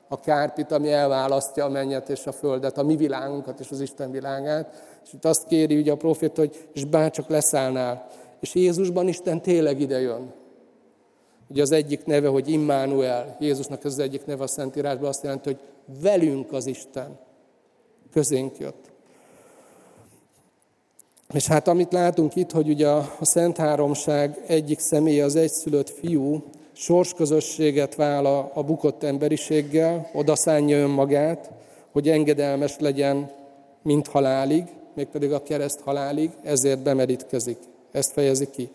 a 0.09 0.21
kárpit, 0.21 0.73
ami 0.73 0.93
elválasztja 0.93 1.65
a 1.65 1.69
mennyet 1.69 2.09
és 2.09 2.27
a 2.27 2.33
földet, 2.33 2.79
a 2.79 2.83
mi 2.83 2.97
világunkat 2.97 3.61
és 3.61 3.71
az 3.71 3.81
Isten 3.81 4.11
világát. 4.11 4.99
És 5.05 5.13
itt 5.13 5.25
azt 5.25 5.47
kéri 5.47 5.77
ugye 5.77 5.93
a 5.93 5.97
profét, 5.97 6.37
hogy 6.37 6.69
és 6.73 6.85
bárcsak 6.85 7.29
leszállnál. 7.29 8.07
És 8.41 8.55
Jézusban 8.55 9.09
Isten 9.09 9.43
tényleg 9.43 9.81
idejön. 9.81 10.33
Ugye 11.49 11.63
az 11.63 11.71
egyik 11.71 12.05
neve, 12.05 12.29
hogy 12.29 12.49
Immanuel, 12.49 13.37
Jézusnak 13.41 13.85
ez 13.85 13.93
az 13.93 13.99
egyik 13.99 14.25
neve 14.25 14.43
a 14.43 14.47
Szentírásban 14.47 15.09
azt 15.09 15.23
jelenti, 15.23 15.49
hogy 15.49 15.61
velünk 16.01 16.53
az 16.53 16.67
Isten. 16.67 17.19
Közénk 18.13 18.59
jött. 18.59 18.91
És 21.33 21.47
hát 21.47 21.69
amit 21.69 21.93
látunk 21.93 22.37
itt, 22.37 22.51
hogy 22.51 22.69
ugye 22.69 22.89
a 22.89 23.19
Szent 23.21 23.57
Háromság 23.57 24.43
egyik 24.47 24.79
személye, 24.79 25.25
az 25.25 25.37
egyszülött 25.37 25.91
fiú, 25.91 26.43
sorsközösséget 26.73 27.95
vállal 27.95 28.51
a 28.55 28.63
bukott 28.63 29.03
emberiséggel, 29.03 30.11
odaszánja 30.15 30.77
önmagát, 30.77 31.51
hogy 31.93 32.09
engedelmes 32.09 32.79
legyen, 32.79 33.31
mint 33.83 34.07
halálig, 34.07 34.65
mégpedig 34.95 35.33
a 35.33 35.43
kereszt 35.43 35.81
halálig, 35.81 36.31
ezért 36.43 36.79
bemerítkezik. 36.79 37.59
Ezt 37.93 38.13
fejezi 38.13 38.51
ki. 38.51 38.71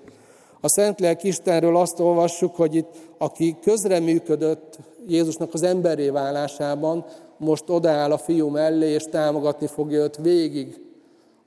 A 0.62 0.68
Szentlélek 0.68 1.24
Istenről 1.24 1.78
azt 1.78 2.00
olvassuk, 2.00 2.56
hogy 2.56 2.76
itt, 2.76 2.90
aki 3.18 3.58
közreműködött 3.62 4.78
Jézusnak 5.08 5.54
az 5.54 5.64
emberré 5.64 6.10
válásában, 6.10 7.06
most 7.38 7.70
odaáll 7.70 8.12
a 8.12 8.18
fiú 8.18 8.48
mellé, 8.48 8.90
és 8.90 9.04
támogatni 9.04 9.68
fogja 9.68 10.00
őt 10.00 10.18
végig 10.18 10.86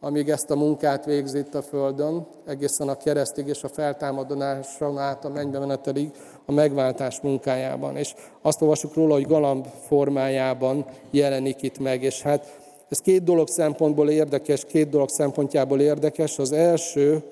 amíg 0.00 0.28
ezt 0.28 0.50
a 0.50 0.56
munkát 0.56 1.04
végzi 1.04 1.38
itt 1.38 1.54
a 1.54 1.62
Földön, 1.62 2.26
egészen 2.46 2.88
a 2.88 2.96
keresztig 2.96 3.46
és 3.46 3.62
a 3.62 3.68
feltámadáson 3.68 4.98
át 4.98 5.24
a 5.24 5.28
mennybe 5.28 5.58
menetelig 5.58 6.10
a 6.46 6.52
megváltás 6.52 7.20
munkájában. 7.20 7.96
És 7.96 8.14
azt 8.42 8.62
olvasjuk 8.62 8.94
róla, 8.94 9.14
hogy 9.14 9.26
galamb 9.26 9.66
formájában 9.86 10.84
jelenik 11.10 11.62
itt 11.62 11.78
meg. 11.78 12.02
És 12.02 12.22
hát 12.22 12.58
ez 12.88 12.98
két 12.98 13.22
dolog 13.22 13.48
szempontból 13.48 14.10
érdekes, 14.10 14.64
két 14.64 14.88
dolog 14.88 15.08
szempontjából 15.08 15.80
érdekes. 15.80 16.38
Az 16.38 16.52
első 16.52 17.22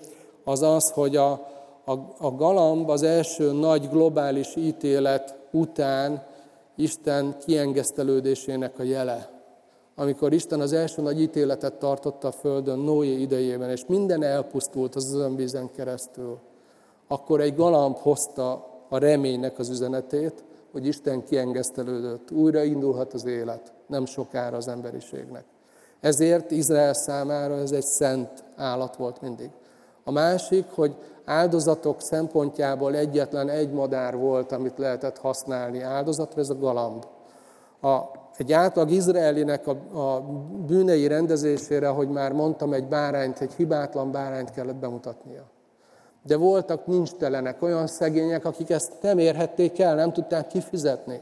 az 0.46 0.62
az, 0.62 0.90
hogy 0.90 1.16
a, 1.16 1.30
a, 1.85 1.92
a 2.18 2.30
galamb 2.37 2.88
az 2.88 3.02
első 3.02 3.52
nagy 3.52 3.88
globális 3.88 4.56
ítélet 4.56 5.38
után 5.50 6.22
Isten 6.76 7.37
kiengesztelődésének 7.38 8.78
a 8.78 8.82
jele 8.82 9.37
amikor 9.98 10.32
Isten 10.32 10.61
az 10.61 10.72
első 10.72 11.02
nagy 11.02 11.20
ítéletet 11.20 11.74
tartotta 11.74 12.28
a 12.28 12.32
Földön 12.32 12.78
Noé 12.78 13.20
idejében, 13.20 13.70
és 13.70 13.85
minden 13.87 14.22
elpusztult 14.22 14.94
az 14.94 15.14
özönvízen 15.14 15.70
keresztül, 15.70 16.38
akkor 17.09 17.40
egy 17.40 17.54
galamb 17.54 17.96
hozta 17.96 18.66
a 18.88 18.98
reménynek 18.98 19.59
az 19.59 19.68
üzenetét, 19.68 20.44
hogy 20.72 20.87
Isten 20.87 21.24
kiengesztelődött, 21.24 22.30
újra 22.30 22.62
indulhat 22.62 23.12
az 23.12 23.24
élet, 23.24 23.72
nem 23.87 24.06
sokára 24.06 24.56
az 24.56 24.68
emberiségnek. 24.68 25.44
Ezért 26.00 26.50
Izrael 26.50 26.94
számára 26.94 27.56
ez 27.56 27.72
egy 27.72 27.85
szent 27.85 28.44
állat 28.56 28.96
volt 28.96 29.20
mindig. 29.20 29.50
A 30.08 30.12
másik, 30.12 30.64
hogy 30.74 30.96
áldozatok 31.24 32.00
szempontjából 32.00 32.94
egyetlen 32.94 33.48
egy 33.48 33.70
madár 33.70 34.16
volt, 34.16 34.52
amit 34.52 34.78
lehetett 34.78 35.18
használni 35.18 35.82
áldozatra, 35.82 36.40
ez 36.40 36.50
a 36.50 36.58
galamb. 36.58 37.04
A 37.82 37.98
egy 38.36 38.52
átlag 38.52 38.90
izraelinek 38.90 39.66
a, 39.66 39.70
a 40.00 40.20
bűnei 40.66 41.06
rendezésére, 41.06 41.88
hogy 41.88 42.08
már 42.08 42.32
mondtam, 42.32 42.72
egy 42.72 42.86
bárányt, 42.86 43.40
egy 43.40 43.52
hibátlan 43.52 44.12
bárányt 44.12 44.50
kellett 44.50 44.76
bemutatnia. 44.76 45.42
De 46.22 46.36
voltak 46.36 46.86
nincs 46.86 47.10
telenek, 47.10 47.62
olyan 47.62 47.86
szegények, 47.86 48.44
akik 48.44 48.70
ezt 48.70 48.92
nem 49.00 49.18
érhették 49.18 49.80
el, 49.80 49.94
nem 49.94 50.12
tudták 50.12 50.46
kifizetni. 50.46 51.20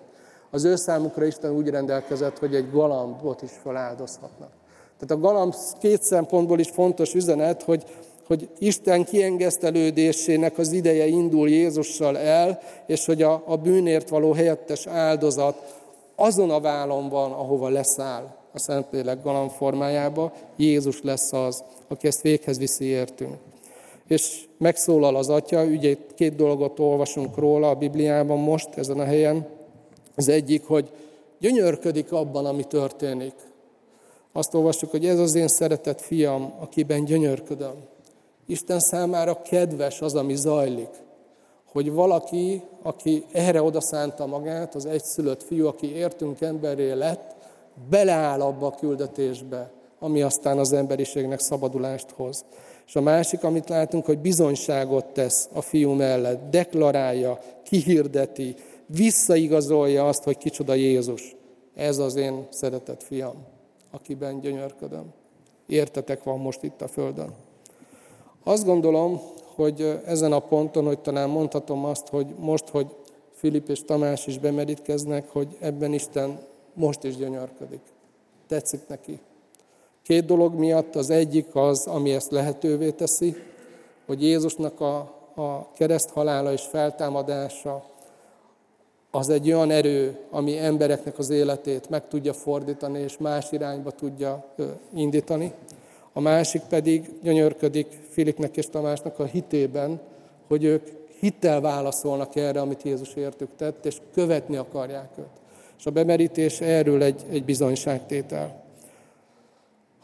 Az 0.50 0.64
ő 0.64 0.76
számukra 0.76 1.24
Isten 1.24 1.50
úgy 1.50 1.68
rendelkezett, 1.68 2.38
hogy 2.38 2.54
egy 2.54 2.70
galambot 2.70 3.42
is 3.42 3.52
feláldozhatnak. 3.62 4.50
Tehát 4.98 5.24
a 5.24 5.28
galamb 5.28 5.54
két 5.80 6.02
szempontból 6.02 6.58
is 6.58 6.70
fontos 6.70 7.14
üzenet, 7.14 7.62
hogy, 7.62 7.84
hogy 8.26 8.48
Isten 8.58 9.04
kiengesztelődésének 9.04 10.58
az 10.58 10.72
ideje 10.72 11.06
indul 11.06 11.48
Jézussal 11.48 12.18
el, 12.18 12.60
és 12.86 13.04
hogy 13.04 13.22
a, 13.22 13.42
a 13.46 13.56
bűnért 13.56 14.08
való 14.08 14.32
helyettes 14.32 14.86
áldozat 14.86 15.82
azon 16.14 16.50
a 16.50 16.60
vállon 16.60 17.08
van, 17.08 17.32
ahova 17.32 17.68
leszáll 17.68 18.36
a 18.52 18.58
Szentlélek 18.58 19.22
galamb 19.22 19.50
formájába, 19.50 20.32
Jézus 20.56 21.02
lesz 21.02 21.32
az, 21.32 21.64
aki 21.88 22.06
ezt 22.06 22.22
véghez 22.22 22.58
viszi 22.58 22.84
értünk. 22.84 23.34
És 24.08 24.44
megszólal 24.58 25.16
az 25.16 25.28
Atya, 25.28 25.64
ugye 25.64 25.96
két 26.14 26.36
dolgot 26.36 26.78
olvasunk 26.78 27.36
róla 27.36 27.68
a 27.68 27.74
Bibliában 27.74 28.38
most, 28.38 28.68
ezen 28.74 28.98
a 28.98 29.04
helyen. 29.04 29.46
Az 30.16 30.28
egyik, 30.28 30.66
hogy 30.66 30.90
gyönyörködik 31.38 32.12
abban, 32.12 32.46
ami 32.46 32.64
történik. 32.64 33.34
Azt 34.32 34.54
olvassuk, 34.54 34.90
hogy 34.90 35.06
ez 35.06 35.18
az 35.18 35.34
én 35.34 35.48
szeretett 35.48 36.00
fiam, 36.00 36.52
akiben 36.60 37.04
gyönyörködöm. 37.04 37.74
Isten 38.46 38.78
számára 38.78 39.42
kedves 39.42 40.00
az, 40.00 40.14
ami 40.14 40.34
zajlik. 40.34 41.02
Hogy 41.72 41.92
valaki, 41.92 42.62
aki 42.82 43.24
erre 43.32 43.62
odaszánta 43.62 44.26
magát, 44.26 44.74
az 44.74 44.86
egyszülött 44.86 45.42
fiú, 45.42 45.66
aki 45.66 45.94
értünk 45.94 46.40
emberré 46.40 46.92
lett, 46.92 47.34
beleáll 47.90 48.40
abba 48.40 48.66
a 48.66 48.74
küldetésbe, 48.74 49.70
ami 49.98 50.22
aztán 50.22 50.58
az 50.58 50.72
emberiségnek 50.72 51.40
szabadulást 51.40 52.10
hoz. 52.10 52.44
És 52.86 52.96
a 52.96 53.00
másik, 53.00 53.44
amit 53.44 53.68
látunk, 53.68 54.04
hogy 54.04 54.18
bizonyságot 54.18 55.04
tesz 55.04 55.48
a 55.52 55.60
fiú 55.60 55.90
mellett, 55.90 56.50
deklarálja, 56.50 57.38
kihirdeti, 57.62 58.54
visszaigazolja 58.86 60.08
azt, 60.08 60.22
hogy 60.22 60.36
kicsoda 60.36 60.74
Jézus. 60.74 61.36
Ez 61.74 61.98
az 61.98 62.16
én 62.16 62.46
szeretett 62.50 63.02
fiam, 63.02 63.46
akiben 63.90 64.40
gyönyörködöm. 64.40 65.12
Értetek 65.66 66.22
van 66.22 66.38
most 66.38 66.62
itt 66.62 66.82
a 66.82 66.88
Földön. 66.88 67.34
Azt 68.44 68.64
gondolom, 68.64 69.20
hogy 69.54 70.00
ezen 70.06 70.32
a 70.32 70.38
ponton, 70.38 70.84
hogy 70.84 70.98
talán 70.98 71.28
mondhatom 71.28 71.84
azt, 71.84 72.08
hogy 72.08 72.26
most, 72.38 72.68
hogy 72.68 72.86
Filip 73.32 73.68
és 73.68 73.84
Tamás 73.84 74.26
is 74.26 74.38
bemerítkeznek, 74.38 75.30
hogy 75.30 75.56
ebben 75.60 75.92
Isten 75.92 76.38
most 76.74 77.04
is 77.04 77.16
gyönyörködik. 77.16 77.80
Tetszik 78.48 78.80
neki. 78.88 79.20
Két 80.02 80.24
dolog 80.24 80.54
miatt 80.54 80.94
az 80.94 81.10
egyik 81.10 81.54
az, 81.54 81.86
ami 81.86 82.12
ezt 82.12 82.30
lehetővé 82.30 82.90
teszi, 82.90 83.36
hogy 84.06 84.22
Jézusnak 84.22 84.80
a, 84.80 84.96
a 85.34 85.72
kereszt 85.72 86.12
és 86.52 86.62
feltámadása 86.62 87.84
az 89.10 89.28
egy 89.28 89.52
olyan 89.52 89.70
erő, 89.70 90.18
ami 90.30 90.58
embereknek 90.58 91.18
az 91.18 91.30
életét 91.30 91.88
meg 91.88 92.08
tudja 92.08 92.32
fordítani, 92.32 92.98
és 92.98 93.18
más 93.18 93.52
irányba 93.52 93.90
tudja 93.90 94.44
indítani. 94.94 95.52
A 96.16 96.20
másik 96.20 96.62
pedig 96.62 97.10
gyönyörködik 97.22 97.86
Filipnek 98.08 98.56
és 98.56 98.66
Tamásnak 98.66 99.18
a 99.18 99.24
hitében, 99.24 100.00
hogy 100.48 100.64
ők 100.64 100.88
hittel 101.20 101.60
válaszolnak 101.60 102.36
erre, 102.36 102.60
amit 102.60 102.82
Jézus 102.82 103.14
értük 103.14 103.48
tett, 103.56 103.86
és 103.86 103.96
követni 104.12 104.56
akarják 104.56 105.10
őt. 105.18 105.42
És 105.78 105.86
a 105.86 105.90
bemerítés 105.90 106.60
erről 106.60 107.02
egy, 107.02 107.24
egy 107.30 107.44
bizonyságtétel. 107.44 108.62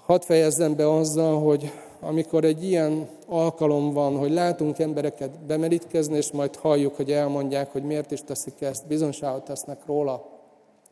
Hadd 0.05 0.21
fejezzem 0.21 0.77
be 0.77 0.91
azzal, 0.91 1.41
hogy 1.41 1.73
amikor 2.01 2.45
egy 2.45 2.65
ilyen 2.65 3.09
alkalom 3.27 3.93
van, 3.93 4.17
hogy 4.17 4.31
látunk 4.31 4.79
embereket 4.79 5.39
bemerítkezni, 5.47 6.17
és 6.17 6.31
majd 6.33 6.57
halljuk, 6.57 6.97
hogy 6.97 7.13
elmondják, 7.13 7.73
hogy 7.73 7.83
miért 7.83 8.11
is 8.11 8.21
teszik 8.21 8.61
ezt, 8.61 8.87
bizonságot 8.87 9.45
tesznek 9.45 9.87
róla, 9.87 10.29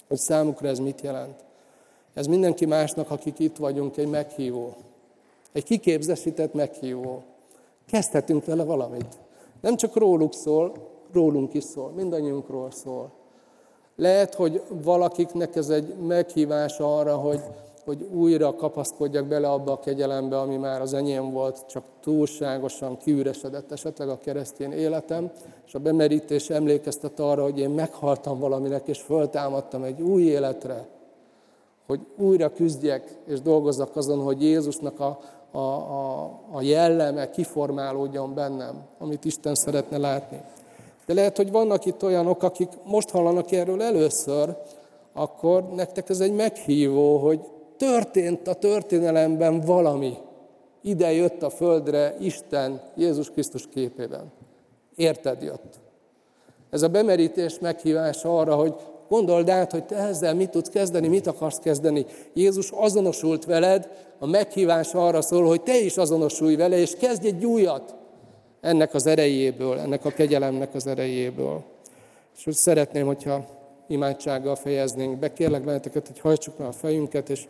hogy 0.08 0.18
számukra 0.18 0.68
ez 0.68 0.78
mit 0.78 1.00
jelent. 1.00 1.44
Ez 2.14 2.26
mindenki 2.26 2.66
másnak, 2.66 3.10
akik 3.10 3.38
itt 3.38 3.56
vagyunk, 3.56 3.96
egy 3.96 4.08
meghívó. 4.08 4.76
Egy 5.58 5.64
kiképzesített 5.64 6.54
meghívó. 6.54 7.22
Kezdhetünk 7.86 8.44
vele 8.44 8.64
valamit. 8.64 9.18
Nem 9.60 9.76
csak 9.76 9.96
róluk 9.96 10.32
szól, 10.32 10.72
rólunk 11.12 11.54
is 11.54 11.64
szól, 11.64 11.90
mindannyiunkról 11.90 12.70
szól. 12.70 13.12
Lehet, 13.96 14.34
hogy 14.34 14.62
valakiknek 14.82 15.56
ez 15.56 15.68
egy 15.68 15.94
meghívás 16.06 16.78
arra, 16.78 17.16
hogy 17.16 17.40
hogy 17.84 18.06
újra 18.12 18.54
kapaszkodjak 18.54 19.26
bele 19.26 19.50
abba 19.50 19.72
a 19.72 19.78
kegyelembe, 19.78 20.38
ami 20.38 20.56
már 20.56 20.80
az 20.80 20.94
enyém 20.94 21.32
volt, 21.32 21.66
csak 21.66 21.84
túlságosan 22.00 22.96
kiüresedett 22.96 23.72
esetleg 23.72 24.08
a 24.08 24.18
keresztény 24.18 24.72
életem, 24.72 25.30
és 25.66 25.74
a 25.74 25.78
bemerítés 25.78 26.50
emlékeztet 26.50 27.20
arra, 27.20 27.42
hogy 27.42 27.58
én 27.58 27.70
meghaltam 27.70 28.38
valaminek, 28.38 28.88
és 28.88 29.00
föltámadtam 29.00 29.82
egy 29.82 30.00
új 30.00 30.22
életre, 30.22 30.86
hogy 31.88 32.00
újra 32.16 32.52
küzdjek, 32.52 33.18
és 33.26 33.40
dolgozzak 33.40 33.96
azon, 33.96 34.18
hogy 34.18 34.42
Jézusnak 34.42 35.00
a, 35.00 35.18
a, 35.50 35.58
a, 35.58 36.24
a 36.52 36.62
jelleme 36.62 37.30
kiformálódjon 37.30 38.34
bennem, 38.34 38.86
amit 38.98 39.24
Isten 39.24 39.54
szeretne 39.54 39.98
látni. 39.98 40.40
De 41.06 41.14
lehet, 41.14 41.36
hogy 41.36 41.50
vannak 41.50 41.84
itt 41.84 42.02
olyanok, 42.02 42.42
akik 42.42 42.68
most 42.84 43.10
hallanak 43.10 43.52
erről 43.52 43.82
először, 43.82 44.56
akkor 45.12 45.68
nektek 45.68 46.08
ez 46.08 46.20
egy 46.20 46.34
meghívó, 46.34 47.18
hogy 47.18 47.40
történt 47.76 48.48
a 48.48 48.54
történelemben 48.54 49.60
valami. 49.60 50.16
Ide 50.82 51.12
jött 51.12 51.42
a 51.42 51.50
földre 51.50 52.16
Isten 52.20 52.80
Jézus 52.94 53.30
Krisztus 53.30 53.66
képében. 53.66 54.32
Érted 54.96 55.42
jött. 55.42 55.80
Ez 56.70 56.82
a 56.82 56.88
bemerítés 56.88 57.58
meghívása 57.58 58.38
arra, 58.38 58.54
hogy 58.54 58.74
gondold 59.08 59.48
át, 59.48 59.72
hogy 59.72 59.84
te 59.84 59.96
ezzel 59.96 60.34
mit 60.34 60.50
tudsz 60.50 60.68
kezdeni, 60.68 61.08
mit 61.08 61.26
akarsz 61.26 61.58
kezdeni. 61.58 62.06
Jézus 62.32 62.70
azonosult 62.70 63.44
veled, 63.44 63.88
a 64.18 64.26
meghívás 64.26 64.94
arra 64.94 65.22
szól, 65.22 65.46
hogy 65.46 65.62
te 65.62 65.80
is 65.80 65.96
azonosulj 65.96 66.56
vele, 66.56 66.78
és 66.78 66.96
kezdj 66.96 67.26
egy 67.26 67.44
újat 67.44 67.94
ennek 68.60 68.94
az 68.94 69.06
erejéből, 69.06 69.78
ennek 69.78 70.04
a 70.04 70.10
kegyelemnek 70.10 70.74
az 70.74 70.86
erejéből. 70.86 71.62
És 72.38 72.46
úgy 72.46 72.54
szeretném, 72.54 73.06
hogyha 73.06 73.44
imádsággal 73.86 74.56
fejeznénk 74.56 75.18
be. 75.18 75.32
Kérlek 75.32 75.64
benneteket, 75.64 76.06
hogy 76.06 76.20
hajtsuk 76.20 76.58
meg 76.58 76.68
a 76.68 76.72
fejünket, 76.72 77.28
és 77.28 77.46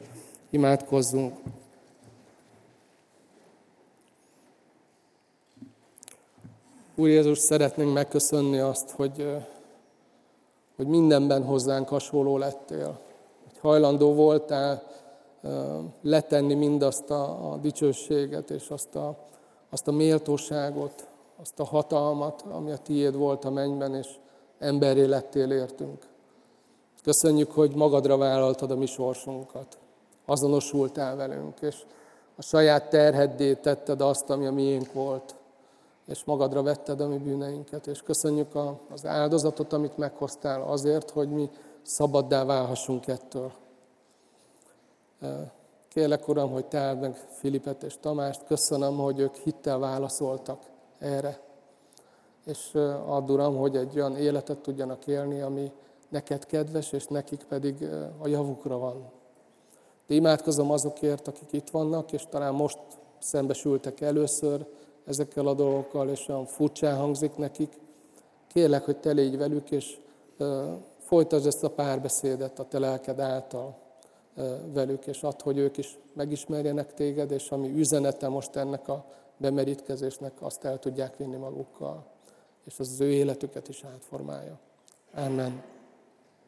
imádkozzunk. 0.51 1.35
Úr 6.94 7.09
Jézus, 7.09 7.38
szeretnénk 7.38 7.92
megköszönni 7.92 8.59
azt, 8.59 8.90
hogy, 8.90 9.27
hogy 10.79 10.87
mindenben 10.87 11.45
hozzánk 11.45 11.88
hasonló 11.88 12.38
lettél. 12.38 12.99
Hogy 13.45 13.59
hajlandó 13.61 14.14
voltál 14.14 14.83
letenni 16.03 16.55
mindazt 16.55 17.11
a, 17.11 17.53
a 17.53 17.57
dicsőséget 17.57 18.51
és 18.51 18.69
azt 18.69 18.95
a, 18.95 19.17
azt 19.71 19.88
a 19.88 19.93
méltóságot, 19.93 21.09
azt 21.41 21.61
a 21.61 21.64
hatalmat, 21.64 22.45
ami 22.51 22.71
a 22.71 22.77
tiéd 22.77 23.17
volt 23.17 23.45
a 23.45 23.51
mennyben, 23.51 23.95
és 23.95 24.09
emberré 24.59 25.05
lettél 25.05 25.51
értünk. 25.51 26.07
Köszönjük, 27.03 27.51
hogy 27.51 27.75
magadra 27.75 28.17
vállaltad 28.17 28.71
a 28.71 28.77
mi 28.77 28.87
sorsunkat. 28.87 29.79
Azonosultál 30.27 31.17
velünk, 31.17 31.61
és 31.61 31.77
a 32.37 32.43
saját 32.43 32.91
terheddé 32.91 33.55
tetted 33.55 34.01
azt, 34.01 34.31
ami 34.31 34.47
a 34.47 34.53
miénk 34.53 34.93
volt, 34.93 35.35
és 36.09 36.25
magadra 36.25 36.62
vetted 36.62 37.01
a 37.01 37.09
mi 37.09 37.18
bűneinket. 37.18 37.87
És 37.87 38.03
köszönjük 38.03 38.49
az 38.90 39.07
áldozatot, 39.07 39.73
amit 39.73 39.97
meghoztál 39.97 40.62
azért, 40.62 41.11
hogy 41.11 41.29
mi 41.29 41.51
szabaddá 41.83 42.44
válhassunk 42.44 43.07
ettől. 43.07 43.53
Kérlek, 45.88 46.29
Uram, 46.29 46.51
hogy 46.51 46.66
te 46.66 46.94
meg 46.94 47.14
Filipet 47.14 47.83
és 47.83 47.97
Tamást. 48.01 48.44
Köszönöm, 48.44 48.97
hogy 48.97 49.18
ők 49.18 49.35
hittel 49.35 49.79
válaszoltak 49.79 50.62
erre. 50.99 51.40
És 52.44 52.75
add, 53.07 53.31
Uram, 53.31 53.57
hogy 53.57 53.77
egy 53.77 53.97
olyan 53.97 54.16
életet 54.16 54.59
tudjanak 54.59 55.07
élni, 55.07 55.40
ami, 55.40 55.73
neked 56.09 56.47
kedves, 56.47 56.92
és 56.92 57.07
nekik 57.07 57.44
pedig 57.44 57.88
a 58.18 58.29
javukra 58.29 58.79
van. 58.79 59.11
De 60.07 60.14
imádkozom 60.14 60.71
azokért, 60.71 61.29
akik 61.29 61.53
itt 61.53 61.71
vannak, 61.71 62.12
és 62.12 62.27
talán 62.31 62.55
most 62.55 62.79
szembesültek 63.18 64.01
először 64.01 64.66
ezekkel 65.09 65.47
a 65.47 65.55
dolgokkal, 65.55 66.09
és 66.09 66.29
olyan 66.29 66.47
furcsán 66.47 66.97
hangzik 66.97 67.37
nekik. 67.37 67.79
Kérlek, 68.47 68.85
hogy 68.85 68.97
te 68.97 69.11
légy 69.11 69.37
velük, 69.37 69.71
és 69.71 69.99
folytasd 70.99 71.47
ezt 71.47 71.64
a 71.64 71.71
párbeszédet 71.71 72.59
a 72.59 72.64
te 72.64 72.79
lelked 72.79 73.21
által 73.21 73.77
velük, 74.73 75.07
és 75.07 75.23
add, 75.23 75.42
hogy 75.42 75.59
ők 75.59 75.77
is 75.77 75.99
megismerjenek 76.12 76.94
téged, 76.94 77.31
és 77.31 77.51
ami 77.51 77.68
üzenete 77.68 78.29
most 78.29 78.57
ennek 78.57 78.88
a 78.88 79.05
bemerítkezésnek, 79.37 80.33
azt 80.40 80.64
el 80.64 80.79
tudják 80.79 81.16
vinni 81.16 81.37
magukkal, 81.37 82.05
és 82.64 82.79
az, 82.79 82.90
az 82.90 83.01
ő 83.01 83.11
életüket 83.11 83.68
is 83.68 83.85
átformálja. 83.85 84.59
Amen. 85.14 85.62